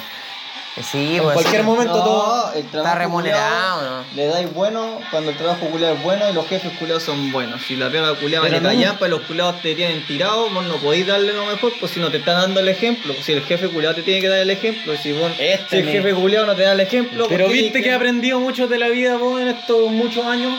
Sí, 0.93 1.17
En 1.17 1.23
pues. 1.23 1.35
cualquier 1.35 1.63
sí. 1.63 1.67
momento 1.67 1.97
No, 1.97 2.05
todo. 2.05 2.53
el 2.55 2.65
trabajo 2.67 2.89
Está 2.89 2.99
remunerado, 2.99 3.79
culiao 3.81 3.99
¿no? 3.99 4.05
Le 4.15 4.27
dais 4.27 4.53
bueno 4.55 5.01
cuando 5.11 5.31
el 5.31 5.37
trabajo 5.37 5.67
culiado 5.67 5.95
es 5.95 6.03
bueno 6.03 6.29
y 6.31 6.33
los 6.35 6.47
jefes 6.47 6.71
culiados 6.79 7.03
son 7.03 7.33
buenos. 7.33 7.63
Si 7.63 7.75
la 7.77 7.91
pega 7.91 8.15
culiada 8.15 8.45
vale 8.45 8.61
no. 8.61 8.69
callampa 8.69 9.07
y 9.07 9.11
los 9.11 9.23
culiados 9.23 9.61
te 9.63 9.75
tienen 9.75 10.07
tirado, 10.07 10.51
vos 10.51 10.65
no 10.67 10.77
podéis 10.77 11.07
darle 11.07 11.33
lo 11.33 11.47
mejor, 11.47 11.73
pues 11.81 11.91
si 11.93 11.99
no 11.99 12.11
te 12.11 12.19
está 12.19 12.35
dando 12.35 12.61
el 12.61 12.69
ejemplo. 12.69 13.13
Si 13.25 13.33
el 13.33 13.43
jefe 13.43 13.69
culiado 13.71 13.95
te 13.97 14.03
tiene 14.03 14.21
que 14.21 14.29
dar 14.29 14.39
el 14.39 14.51
ejemplo, 14.51 14.95
si, 14.99 15.13
vos, 15.13 15.33
Este 15.41 15.67
si 15.71 15.77
el 15.79 15.89
jefe 15.89 16.15
culiado 16.15 16.47
no 16.47 16.55
te 16.55 16.63
da 16.63 16.73
el 16.73 16.81
ejemplo, 16.81 17.27
Pero 17.29 17.47
¿por 17.47 17.55
qué 17.55 17.61
viste 17.63 17.83
que 17.83 17.89
he 17.89 17.95
aprendido 17.95 18.39
mucho 18.39 18.69
de 18.69 18.79
la 18.79 18.89
vida 18.89 19.17
vos 19.17 19.41
en 19.41 19.49
estos 19.49 19.91
muchos 19.91 20.25
años. 20.27 20.53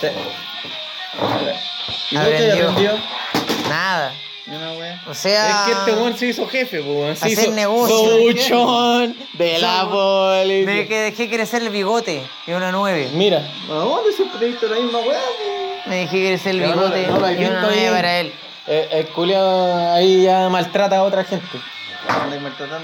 Sí. 0.00 0.08
¿Y 2.10 2.16
vos 2.16 2.26
qué 2.28 2.52
Aprendió. 2.52 2.98
Nada. 3.68 4.12
Wea. 4.48 5.02
O 5.08 5.14
sea. 5.14 5.48
Es 5.48 5.56
que 5.66 5.72
este 5.80 5.92
weón 6.00 6.16
se 6.16 6.26
hizo 6.26 6.46
jefe, 6.46 6.80
weón. 6.80 7.16
Se 7.16 7.26
Hacer 7.26 7.44
hizo 7.44 7.52
negocio. 7.52 8.18
Buchón 8.20 9.16
de 9.32 9.58
la 9.58 9.88
policía. 9.90 10.66
Me 10.66 10.86
que 10.86 11.00
dejé 11.00 11.28
crecer 11.28 11.62
el 11.62 11.70
bigote 11.70 12.22
y 12.46 12.52
una 12.52 12.70
9. 12.70 13.10
Mira, 13.14 13.38
¿A 13.68 13.72
dónde 13.72 14.12
siempre 14.12 14.38
te 14.38 14.44
he 14.44 14.48
visto 14.50 14.68
la 14.68 14.76
misma 14.76 15.00
po? 15.00 15.10
Me 15.86 15.96
dejé 15.96 16.28
crecer 16.28 16.54
el 16.54 16.60
no 16.62 16.66
bigote 16.68 17.06
no 17.08 17.26
he 17.26 17.32
y 17.32 17.36
una 17.38 17.48
visto 17.48 17.60
9 17.62 17.76
bien. 17.80 17.92
para 17.92 18.20
él. 18.20 18.32
eh, 18.68 18.88
el 18.92 19.06
culiao 19.08 19.94
ahí 19.94 20.22
ya 20.22 20.48
maltrata 20.48 20.98
a 20.98 21.02
otra 21.02 21.24
gente. 21.24 21.58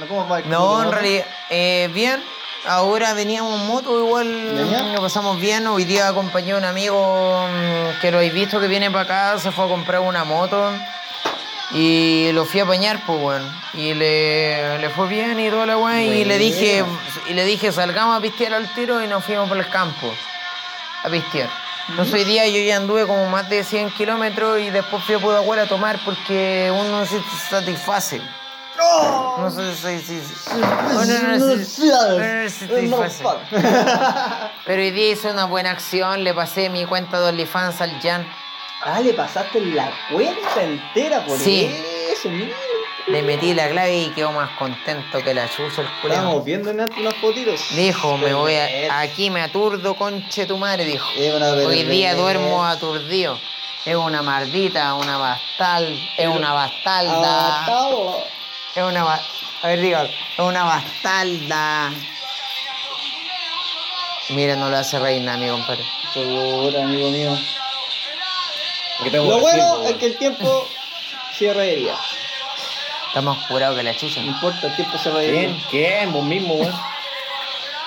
¿Cómo 0.08 0.28
va 0.28 0.40
el 0.40 0.48
No, 0.50 0.78
en 0.80 0.84
no? 0.86 0.90
realidad, 0.90 1.26
eh, 1.50 1.88
bien. 1.94 2.20
Ahora 2.64 3.12
veníamos 3.12 3.60
en 3.60 3.66
moto, 3.66 3.98
igual 3.98 4.92
lo 4.94 5.00
pasamos 5.00 5.40
bien. 5.40 5.66
Hoy 5.66 5.84
día 5.84 6.06
acompañé 6.06 6.52
a 6.52 6.56
un 6.56 6.64
amigo 6.64 7.48
mm, 7.48 8.00
que 8.00 8.12
lo 8.12 8.18
habéis 8.18 8.32
visto 8.32 8.60
que 8.60 8.68
viene 8.68 8.88
para 8.88 9.32
acá, 9.32 9.38
se 9.40 9.50
fue 9.50 9.64
a 9.64 9.68
comprar 9.68 10.00
una 10.00 10.22
moto 10.22 10.70
y 11.72 12.30
lo 12.32 12.44
fui 12.44 12.60
a 12.60 12.62
apañar, 12.62 13.00
pues 13.04 13.18
bueno. 13.18 13.46
Y 13.74 13.94
le, 13.94 14.78
le 14.78 14.90
fue 14.90 15.08
bien 15.08 15.40
y 15.40 15.50
toda 15.50 15.66
la 15.66 15.76
weá. 15.76 16.02
Y 16.02 16.24
le 16.24 16.38
dije, 16.38 16.84
y 17.28 17.34
le 17.34 17.44
dije, 17.44 17.72
salgamos 17.72 18.16
a 18.16 18.20
pistear 18.20 18.54
al 18.54 18.72
tiro 18.74 19.02
y 19.02 19.08
nos 19.08 19.24
fuimos 19.24 19.48
por 19.48 19.58
el 19.58 19.68
campo 19.68 20.12
a 21.02 21.08
pistear. 21.08 21.50
Entonces 21.88 22.14
hoy 22.14 22.24
día 22.24 22.46
yo 22.46 22.60
ya 22.60 22.76
anduve 22.76 23.08
como 23.08 23.26
más 23.26 23.48
de 23.48 23.64
100 23.64 23.90
kilómetros 23.90 24.60
y 24.60 24.70
después 24.70 25.02
fui 25.02 25.16
a 25.16 25.18
Pudahuel 25.18 25.58
a 25.58 25.66
tomar 25.66 25.98
porque 26.04 26.70
uno 26.72 27.00
no 27.00 27.06
se 27.06 27.20
satisface. 27.50 28.22
No 29.38 29.50
sé 29.50 29.74
si... 29.74 29.98
si- 30.00 30.20
si- 30.20 30.50
uno 30.54 30.66
no 30.66 31.04
se- 31.04 31.20
uno 31.20 31.38
no 31.38 31.56
se 31.58 33.10
satisface. 33.10 33.22
Pero 34.66 34.82
hoy 34.82 34.90
día 34.90 35.12
hice 35.12 35.30
una 35.30 35.44
buena 35.46 35.70
acción, 35.70 36.24
le 36.24 36.34
pasé 36.34 36.68
mi 36.68 36.84
cuenta 36.84 37.20
de 37.20 37.28
OnlyFans 37.28 37.80
al 37.80 38.00
Jan. 38.00 38.26
Ah, 38.84 39.00
le 39.00 39.12
pasaste 39.14 39.60
la 39.60 39.90
cuenta 40.10 40.62
entera 40.62 41.24
por 41.24 41.38
Sí. 41.38 41.70
eso, 42.12 42.28
mira. 42.28 42.56
Le 43.08 43.22
metí 43.22 43.52
la 43.52 43.68
clave 43.68 43.96
y 43.98 44.08
quedó 44.10 44.30
más 44.30 44.50
contento 44.58 45.18
que 45.24 45.34
la 45.34 45.48
chucha 45.48 45.80
el 45.82 45.88
culiao. 46.00 46.18
Estábamos 46.18 46.44
viendo 46.44 46.70
en 46.70 46.80
antes 46.80 46.98
unas 46.98 47.14
fotitos. 47.16 47.60
Dijo, 47.74 48.16
me 48.18 48.32
voy 48.32 48.54
a, 48.54 49.00
aquí 49.00 49.28
me 49.28 49.40
aturdo, 49.42 49.94
conche 49.94 50.46
tu 50.46 50.56
madre, 50.56 50.84
dijo. 50.84 51.08
Hoy 51.66 51.82
día 51.84 52.14
duermo 52.14 52.64
aturdido. 52.64 53.36
Es 53.84 53.96
una 53.96 54.22
mardita, 54.22 54.94
una 54.94 55.16
bastal, 55.18 55.98
es 56.16 56.28
una 56.28 56.52
bastalda. 56.52 57.66
Es 58.74 58.82
una 58.82 59.20
A 59.62 59.66
ver, 59.66 59.80
diga, 59.80 60.04
es 60.04 60.38
una 60.38 60.64
bastalda. 60.64 61.92
Mira, 64.30 64.56
no 64.56 64.70
lo 64.70 64.78
hace 64.78 64.98
reír 64.98 65.20
nada, 65.20 65.36
mi 65.36 65.48
compadre. 65.48 65.84
Seguro, 66.14 66.82
amigo 66.82 67.10
mío. 67.10 67.38
¿Qué 69.02 69.10
te 69.10 69.18
voy 69.18 69.28
a 69.28 69.32
Lo 69.32 69.40
bueno 69.40 69.82
es 69.84 69.94
que 69.96 70.06
el 70.06 70.16
tiempo 70.16 70.66
se 71.36 71.52
reiría. 71.52 71.94
Está 73.08 73.20
más 73.20 73.46
curado 73.46 73.76
que 73.76 73.82
la 73.82 73.94
chucha. 73.94 74.22
No 74.22 74.28
importa, 74.28 74.68
el 74.68 74.76
tiempo 74.76 74.96
se 74.96 75.10
reiría. 75.10 75.40
¿Quién? 75.40 75.62
¿Quién? 75.70 76.12
Vos 76.12 76.24
mismo, 76.24 76.54
weón. 76.54 76.74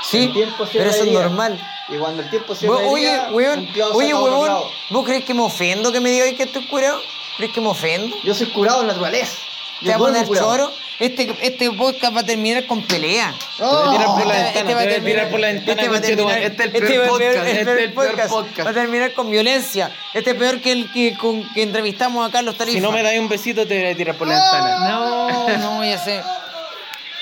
Sí, 0.03 0.31
El 0.35 0.53
pero 0.71 0.89
eso 0.91 1.03
es 1.03 1.11
normal. 1.11 1.59
Y 1.89 1.97
cuando 1.97 2.21
el 2.21 2.29
tiempo 2.29 2.53
se 2.53 2.69
Oye, 2.69 3.21
weón, 3.31 3.67
oye, 3.93 4.13
weón. 4.13 4.63
¿vos 4.91 5.05
crees 5.05 5.25
que 5.25 5.33
me 5.33 5.41
ofendo 5.41 5.91
que 5.91 5.99
me 5.99 6.11
digáis 6.11 6.35
que 6.35 6.43
estoy 6.43 6.67
curado? 6.67 7.01
¿Crees 7.37 7.51
que 7.53 7.61
me 7.61 7.69
ofendo? 7.69 8.15
Yo 8.23 8.35
soy 8.35 8.47
curado 8.51 8.81
en 8.81 8.87
naturaleza. 8.87 9.35
¿Te 9.81 9.89
va 9.89 9.95
a 9.95 9.97
poner 9.99 10.27
choro? 10.27 10.71
Este, 10.97 11.35
este 11.41 11.69
podcast 11.71 12.15
va 12.15 12.21
a 12.21 12.25
terminar 12.25 12.65
con 12.67 12.81
pelea. 12.83 13.33
Te 13.57 13.63
voy 13.63 13.88
a 13.88 13.91
tirar 13.91 14.05
por 14.15 14.25
la 14.25 14.47
Este- 14.47 14.63
ventana, 14.63 14.71
este 14.71 14.73
va 14.75 14.79
a 14.79 14.83
te 14.83 14.99
voy 15.01 15.19
a 15.19 15.29
por 15.29 15.39
la 15.41 15.47
ventana, 15.47 15.71
este 15.81 15.89
va 15.89 15.97
a 15.97 16.01
terminar- 16.01 16.38
Este 16.39 16.63
es 16.63 16.69
el 16.69 16.75
este 16.75 16.81
peor 16.93 17.07
podcast, 17.09 17.35
este 17.35 17.51
es 17.61 17.67
el 17.67 17.93
peor 17.93 17.93
podcast. 18.09 18.29
podcast. 18.29 18.65
Va 18.65 18.69
a 18.69 18.73
terminar 18.73 19.13
con 19.13 19.29
violencia. 19.31 19.91
Este 20.13 20.31
es 20.31 20.38
peor 20.38 20.61
que 20.61 20.71
el 20.71 20.91
que, 20.93 21.13
con, 21.17 21.43
que 21.53 21.63
entrevistamos 21.63 22.27
a 22.27 22.31
Carlos 22.31 22.57
Tarifa. 22.57 22.75
Si 22.77 22.81
no 22.81 22.91
me 22.93 23.03
dais 23.03 23.19
un 23.19 23.27
besito, 23.27 23.67
te 23.67 23.77
voy 23.81 23.91
a 23.91 23.95
tirar 23.97 24.15
por 24.15 24.27
la 24.29 24.35
ventana. 24.35 24.89
No, 24.89 25.57
no, 25.57 25.83
ya 25.83 25.97
sé. 25.97 26.21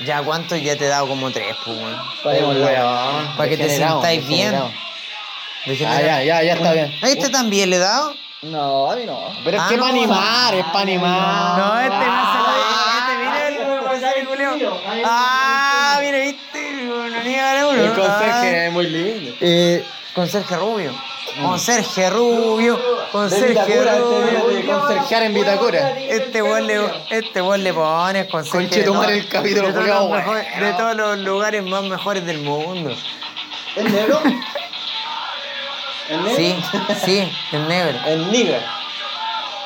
Ya, 0.05 0.21
¿cuánto 0.21 0.55
ya 0.55 0.75
te 0.75 0.85
he 0.85 0.89
dado? 0.89 1.07
Como 1.07 1.31
tres, 1.31 1.55
pues, 1.65 1.77
weón. 2.23 3.35
Para 3.37 3.49
que 3.49 3.57
te 3.57 3.69
sintáis 3.75 4.27
bien. 4.27 4.53
Ah, 4.55 6.01
ya, 6.01 6.23
ya, 6.23 6.43
ya 6.43 6.53
está 6.53 6.73
bien. 6.73 6.93
¿A 7.01 7.07
este 7.09 7.29
también 7.29 7.69
le 7.71 7.77
he 7.77 7.79
dado? 7.79 8.13
No, 8.43 8.91
a 8.91 8.95
mí 8.97 9.03
no. 9.05 9.17
Pero 9.45 9.55
es 9.55 9.63
Ah, 9.63 9.67
que 9.69 9.77
no. 9.77 9.83
para 9.83 9.93
animar, 9.95 10.55
es 10.55 10.65
para 10.65 10.79
animar. 10.81 11.57
No, 11.57 11.79
este 11.79 11.95
no 12.05 12.33
se 12.33 12.42
Ah, 15.05 15.97
mira, 16.01 16.17
viste. 16.19 16.71
No 16.83 17.23
niega 17.23 17.61
a 17.61 17.67
uno. 17.67 17.81
El 17.81 17.89
conserje 17.93 18.31
Ah. 18.59 18.65
es 18.65 18.71
muy 18.71 18.87
lindo. 18.87 19.35
Eh, 19.41 19.85
conserje 20.13 20.55
rubio. 20.57 20.91
Conserje 21.41 22.09
rubio. 22.11 22.79
Conserje 23.11 23.53
este 23.59 23.97
rubio. 23.99 24.79
Conserjear 24.79 25.23
en 25.23 25.33
Vitacura. 25.33 25.99
Este 25.99 26.41
weón 26.43 26.67
le, 26.67 26.79
este 27.09 27.41
weón 27.41 27.63
le 27.63 27.73
pones 27.73 28.25
conserje. 28.27 28.57
Conche 28.57 28.83
todo- 28.83 29.03
el 29.03 29.27
capítulo 29.27 29.67
de 29.71 29.73
todos 29.73 30.11
mejores- 30.11 30.59
De 30.59 30.73
todos 30.73 30.95
los 30.95 31.17
lugares 31.19 31.63
más 31.63 31.83
mejores 31.83 32.25
del 32.25 32.39
mundo. 32.39 32.95
¿El 33.75 33.91
negro? 33.91 34.21
¿El 36.09 36.23
negro? 36.23 36.35
Sí, 36.37 36.55
sí, 37.05 37.31
el 37.51 37.67
negro. 37.67 37.97
El 38.05 38.31
nigga. 38.31 38.59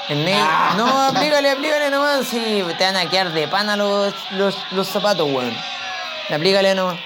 Negro. 0.10 0.48
No, 0.78 1.02
aplícale, 1.04 1.52
aplícale 1.52 1.90
nomás. 1.90 2.26
Sí, 2.28 2.64
te 2.78 2.84
van 2.86 2.96
a 2.98 3.10
quedar 3.10 3.32
de 3.32 3.48
pana 3.48 3.76
los, 3.76 4.14
los, 4.32 4.56
los 4.72 4.88
zapatos, 4.88 5.28
weón. 5.30 5.54
Aplícale 6.34 6.74
nomás. 6.76 6.98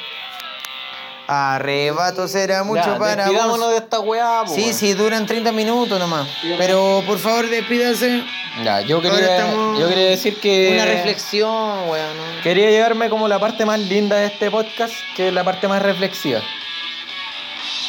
Arrebato 1.27 2.27
será 2.27 2.63
mucho 2.63 2.83
Ya, 2.83 2.97
para 2.97 3.23
despidámonos 3.23 3.59
vos. 3.67 3.69
de 3.71 3.77
esta 3.77 3.99
weá, 4.01 4.43
po, 4.45 4.53
Sí, 4.53 4.61
weón. 4.63 4.73
sí, 4.73 4.93
duran 4.93 5.25
30 5.25 5.51
minutos 5.53 5.97
nomás. 5.97 6.27
Pero 6.57 7.03
por 7.05 7.19
favor, 7.19 7.47
despídase. 7.49 8.23
Ya, 8.63 8.81
yo 8.81 9.01
quería, 9.01 9.49
yo 9.79 9.87
quería 9.87 10.09
decir 10.09 10.39
que. 10.41 10.71
Una 10.73 10.85
reflexión, 10.85 11.89
weón. 11.89 12.17
¿no? 12.17 12.41
Quería 12.43 12.69
llevarme 12.69 13.09
como 13.09 13.27
la 13.29 13.39
parte 13.39 13.65
más 13.65 13.79
linda 13.79 14.17
de 14.17 14.25
este 14.27 14.51
podcast, 14.51 14.93
que 15.15 15.29
es 15.29 15.33
la 15.33 15.43
parte 15.45 15.67
más 15.69 15.81
reflexiva. 15.81 16.41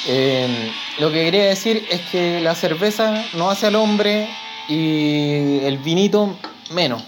Eh, 0.06 0.72
lo 0.98 1.10
que 1.10 1.24
quería 1.24 1.44
decir 1.46 1.84
es 1.90 2.00
que 2.12 2.40
la 2.40 2.54
cerveza 2.54 3.12
no 3.34 3.50
hace 3.50 3.66
al 3.68 3.74
hombre 3.76 4.28
y 4.68 5.60
el 5.64 5.78
vinito 5.78 6.36
menos. 6.70 7.02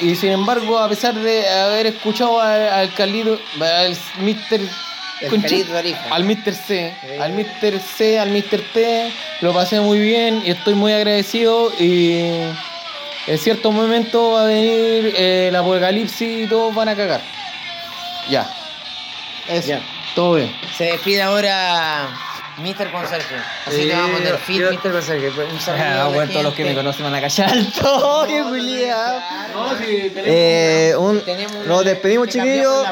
Y 0.00 0.14
sin 0.14 0.30
embargo, 0.30 0.78
a 0.78 0.88
pesar 0.88 1.14
de 1.14 1.48
haber 1.48 1.86
escuchado 1.86 2.40
al, 2.40 2.68
al 2.68 2.94
Carlito, 2.94 3.38
al 3.60 3.96
Mr. 4.20 4.60
Al 6.10 6.24
Mr. 6.24 6.54
C, 6.54 6.94
al 7.20 7.32
Mr. 7.32 7.80
C, 7.80 8.18
al 8.20 8.30
Mr. 8.30 8.62
P, 8.72 9.10
lo 9.40 9.52
pasé 9.52 9.80
muy 9.80 9.98
bien 9.98 10.42
y 10.44 10.50
estoy 10.50 10.74
muy 10.74 10.92
agradecido 10.92 11.72
y 11.78 12.20
en 13.26 13.38
cierto 13.38 13.72
momento 13.72 14.32
va 14.32 14.42
a 14.42 14.46
venir 14.46 15.12
eh, 15.16 15.48
el 15.48 15.56
apocalipsis 15.56 16.44
y 16.44 16.46
todos 16.46 16.72
van 16.74 16.88
a 16.90 16.96
cagar. 16.96 17.20
Ya. 18.30 18.48
Eso. 19.48 19.68
Ya. 19.68 19.80
Todo 20.14 20.34
bien. 20.36 20.54
Se 20.76 20.84
despide 20.84 21.22
ahora 21.22 22.08
Mr. 22.58 22.90
Conserje. 22.90 23.34
Así 23.66 23.82
Sí, 23.82 23.88
te 23.88 23.94
vamos 23.94 24.10
a 24.10 24.14
poner 24.18 24.38
fit, 24.38 24.62
Mr. 24.62 24.92
Conserje. 24.92 25.28
Un 25.28 25.60
saludo 25.60 25.82
a 25.84 26.02
Ah, 26.04 26.08
bueno, 26.08 26.30
todos 26.32 26.44
los 26.44 26.54
que 26.54 26.64
me 26.64 26.74
conocen 26.74 27.04
van 27.04 27.14
a 27.14 27.20
callar 27.20 27.50
al 27.50 27.72
toque, 27.72 28.42
Julián. 28.42 29.22
No, 29.54 29.78
si 29.78 30.12
Eh, 30.16 30.94
un, 30.98 31.20
Tenemos 31.20 31.66
nos 31.66 31.84
despedimos, 31.84 32.28
chiquillos. 32.28 32.86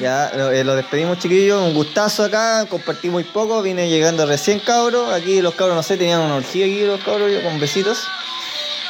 Ya, 0.00 0.30
lo- 0.34 0.50
eh, 0.52 0.64
los 0.64 0.76
despedimos, 0.76 1.18
chiquillos. 1.18 1.60
Un 1.62 1.74
gustazo 1.74 2.24
acá. 2.24 2.64
Compartí 2.66 3.08
muy 3.10 3.24
poco. 3.24 3.60
Vine 3.62 3.88
llegando 3.88 4.24
recién, 4.26 4.60
cabros. 4.60 5.12
Aquí 5.12 5.40
los 5.42 5.54
cabros, 5.54 5.76
no 5.76 5.82
sé, 5.82 5.96
tenían 5.96 6.20
una 6.20 6.36
orgía 6.36 6.64
aquí, 6.66 6.80
los 6.84 7.02
cabros, 7.02 7.30
yo 7.32 7.42
con 7.42 7.58
besitos. 7.60 8.06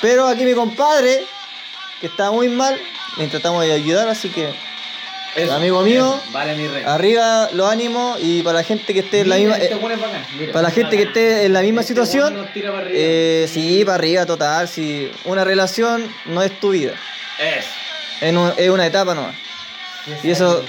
Pero 0.02 0.26
aquí 0.28 0.44
mi 0.44 0.54
compadre, 0.54 1.24
que 2.00 2.06
está 2.06 2.30
muy 2.30 2.48
mal, 2.48 2.78
le 3.18 3.26
tratamos 3.26 3.64
de 3.64 3.72
ayudar, 3.72 4.09
así 4.09 4.28
que, 4.30 4.54
amigo 5.53 5.83
mío, 5.83 6.21
Vale, 6.33 6.55
mi 6.57 6.66
rey. 6.69 6.83
arriba 6.87 7.49
los 7.53 7.71
ánimos. 7.71 8.19
Y 8.21 8.43
para 8.43 8.59
la 8.59 8.64
gente 8.64 8.93
que 8.93 9.01
esté 9.01 9.21
en 9.21 9.29
la 9.29 9.37
misma. 9.37 9.57
eh, 9.59 9.71
para 10.53 10.62
la 10.62 10.71
gente 10.71 10.97
que 10.97 11.05
esté 11.05 11.45
en 11.47 11.53
la 11.53 11.62
misma 11.62 11.83
situación, 11.83 12.47
eh, 12.88 13.49
sí, 13.53 13.85
para 13.85 13.95
arriba, 13.97 14.27
total. 14.27 14.69
Si 14.69 15.11
una 15.25 15.45
relación 15.45 16.12
no 16.27 16.43
es 16.43 16.59
tu 16.61 16.71
vida, 16.71 16.93
Es. 17.38 17.64
es, 18.21 18.33
un- 18.37 18.53
es 18.57 18.71
una 18.71 18.87
etapa 18.87 19.14
nomás. 19.14 19.35
Y 20.25 20.31
eso, 20.31 20.64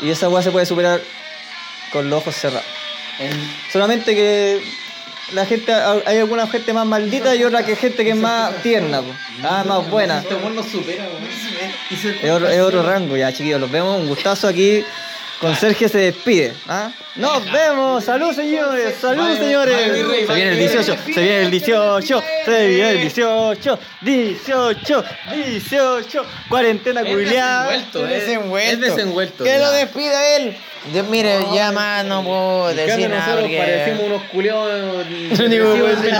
y 0.00 0.10
esa 0.10 0.28
weá 0.28 0.42
se 0.42 0.50
puede 0.50 0.66
superar 0.66 1.00
con 1.92 2.10
los 2.10 2.18
ojos 2.20 2.34
cerrados. 2.34 2.66
Solamente 3.72 4.14
que 4.14 4.60
la 5.34 5.46
gente, 5.46 5.72
hay 5.72 6.18
alguna 6.18 6.46
gente 6.46 6.72
más 6.72 6.86
maldita 6.86 7.34
y 7.34 7.44
otra 7.44 7.64
que 7.64 7.76
gente 7.76 8.04
que 8.04 8.10
es 8.10 8.16
más 8.16 8.62
tierna, 8.62 9.02
po. 9.02 9.12
ah, 9.44 9.64
más 9.66 9.88
buena. 9.90 10.18
Este 10.18 10.34
weón 10.34 10.54
nos 10.54 10.66
supera. 10.66 11.06
Es 12.22 12.30
otro, 12.30 12.48
es 12.48 12.60
otro 12.60 12.82
rango 12.82 13.16
ya, 13.16 13.32
chiquillos. 13.32 13.60
Los 13.60 13.70
vemos. 13.70 14.00
Un 14.00 14.08
gustazo 14.08 14.48
aquí. 14.48 14.84
Con 15.42 15.56
Sergio 15.56 15.88
se 15.88 15.98
despide. 15.98 16.54
¿ah? 16.68 16.90
Nos 17.16 17.50
vemos. 17.50 18.04
Salud, 18.04 18.32
señores. 18.32 18.94
Salud, 19.00 19.24
Vale, 19.24 19.36
señores. 19.38 19.74
vale, 19.74 19.92
mi 19.92 20.02
rey, 20.02 20.26
se 20.26 20.34
viene 20.34 20.50
el 20.52 20.56
mi 20.56 20.66
rey. 20.68 20.76
18. 20.76 21.02
Se 21.14 21.20
viene 21.20 21.40
el 21.42 21.50
18. 21.50 22.22
Se 22.44 22.66
viene 22.68 22.90
el 22.90 23.00
18. 23.00 23.78
18. 24.02 25.04
18. 25.34 26.26
Cuarentena 26.48 27.04
culiada. 27.04 27.64
desenvuelto, 27.64 28.06
Es 28.06 28.12
eh. 28.12 28.14
desenvuelto. 28.20 28.72
Es 28.72 28.80
desenvuelto. 28.94 29.44
Que 29.44 29.58
lo 29.58 29.70
despida 29.72 30.36
él. 30.36 30.56
Dios, 30.92 31.06
mire, 31.08 31.44
ya 31.52 31.72
más 31.72 32.04
no 32.04 32.22
puedo 32.24 32.68
decir 32.68 33.08
nada. 33.10 33.20
nosotros 33.20 33.40
porque- 33.42 33.58
parecimos 33.58 34.02
unos 34.04 34.22
culiados. 34.30 35.06
Lo 35.38 35.44
único 35.46 35.72
que 35.74 35.80
puedo 35.80 35.96
decir, 35.96 36.14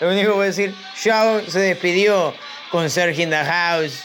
lo 0.00 0.08
único 0.08 0.26
que 0.28 0.34
puedo 0.34 0.40
decir, 0.46 0.74
Chao 1.02 1.40
se 1.46 1.58
despidió 1.60 2.34
con 2.70 2.88
Sergio 2.88 3.24
in 3.24 3.30
the 3.30 3.36
house. 3.44 4.00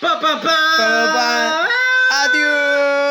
Pa, 0.00 0.18
pa, 0.20 0.40
pa. 0.40 0.42
Pa, 0.42 0.76
pa, 0.78 1.12
pa. 1.14 1.68
Adiós. 2.24 3.01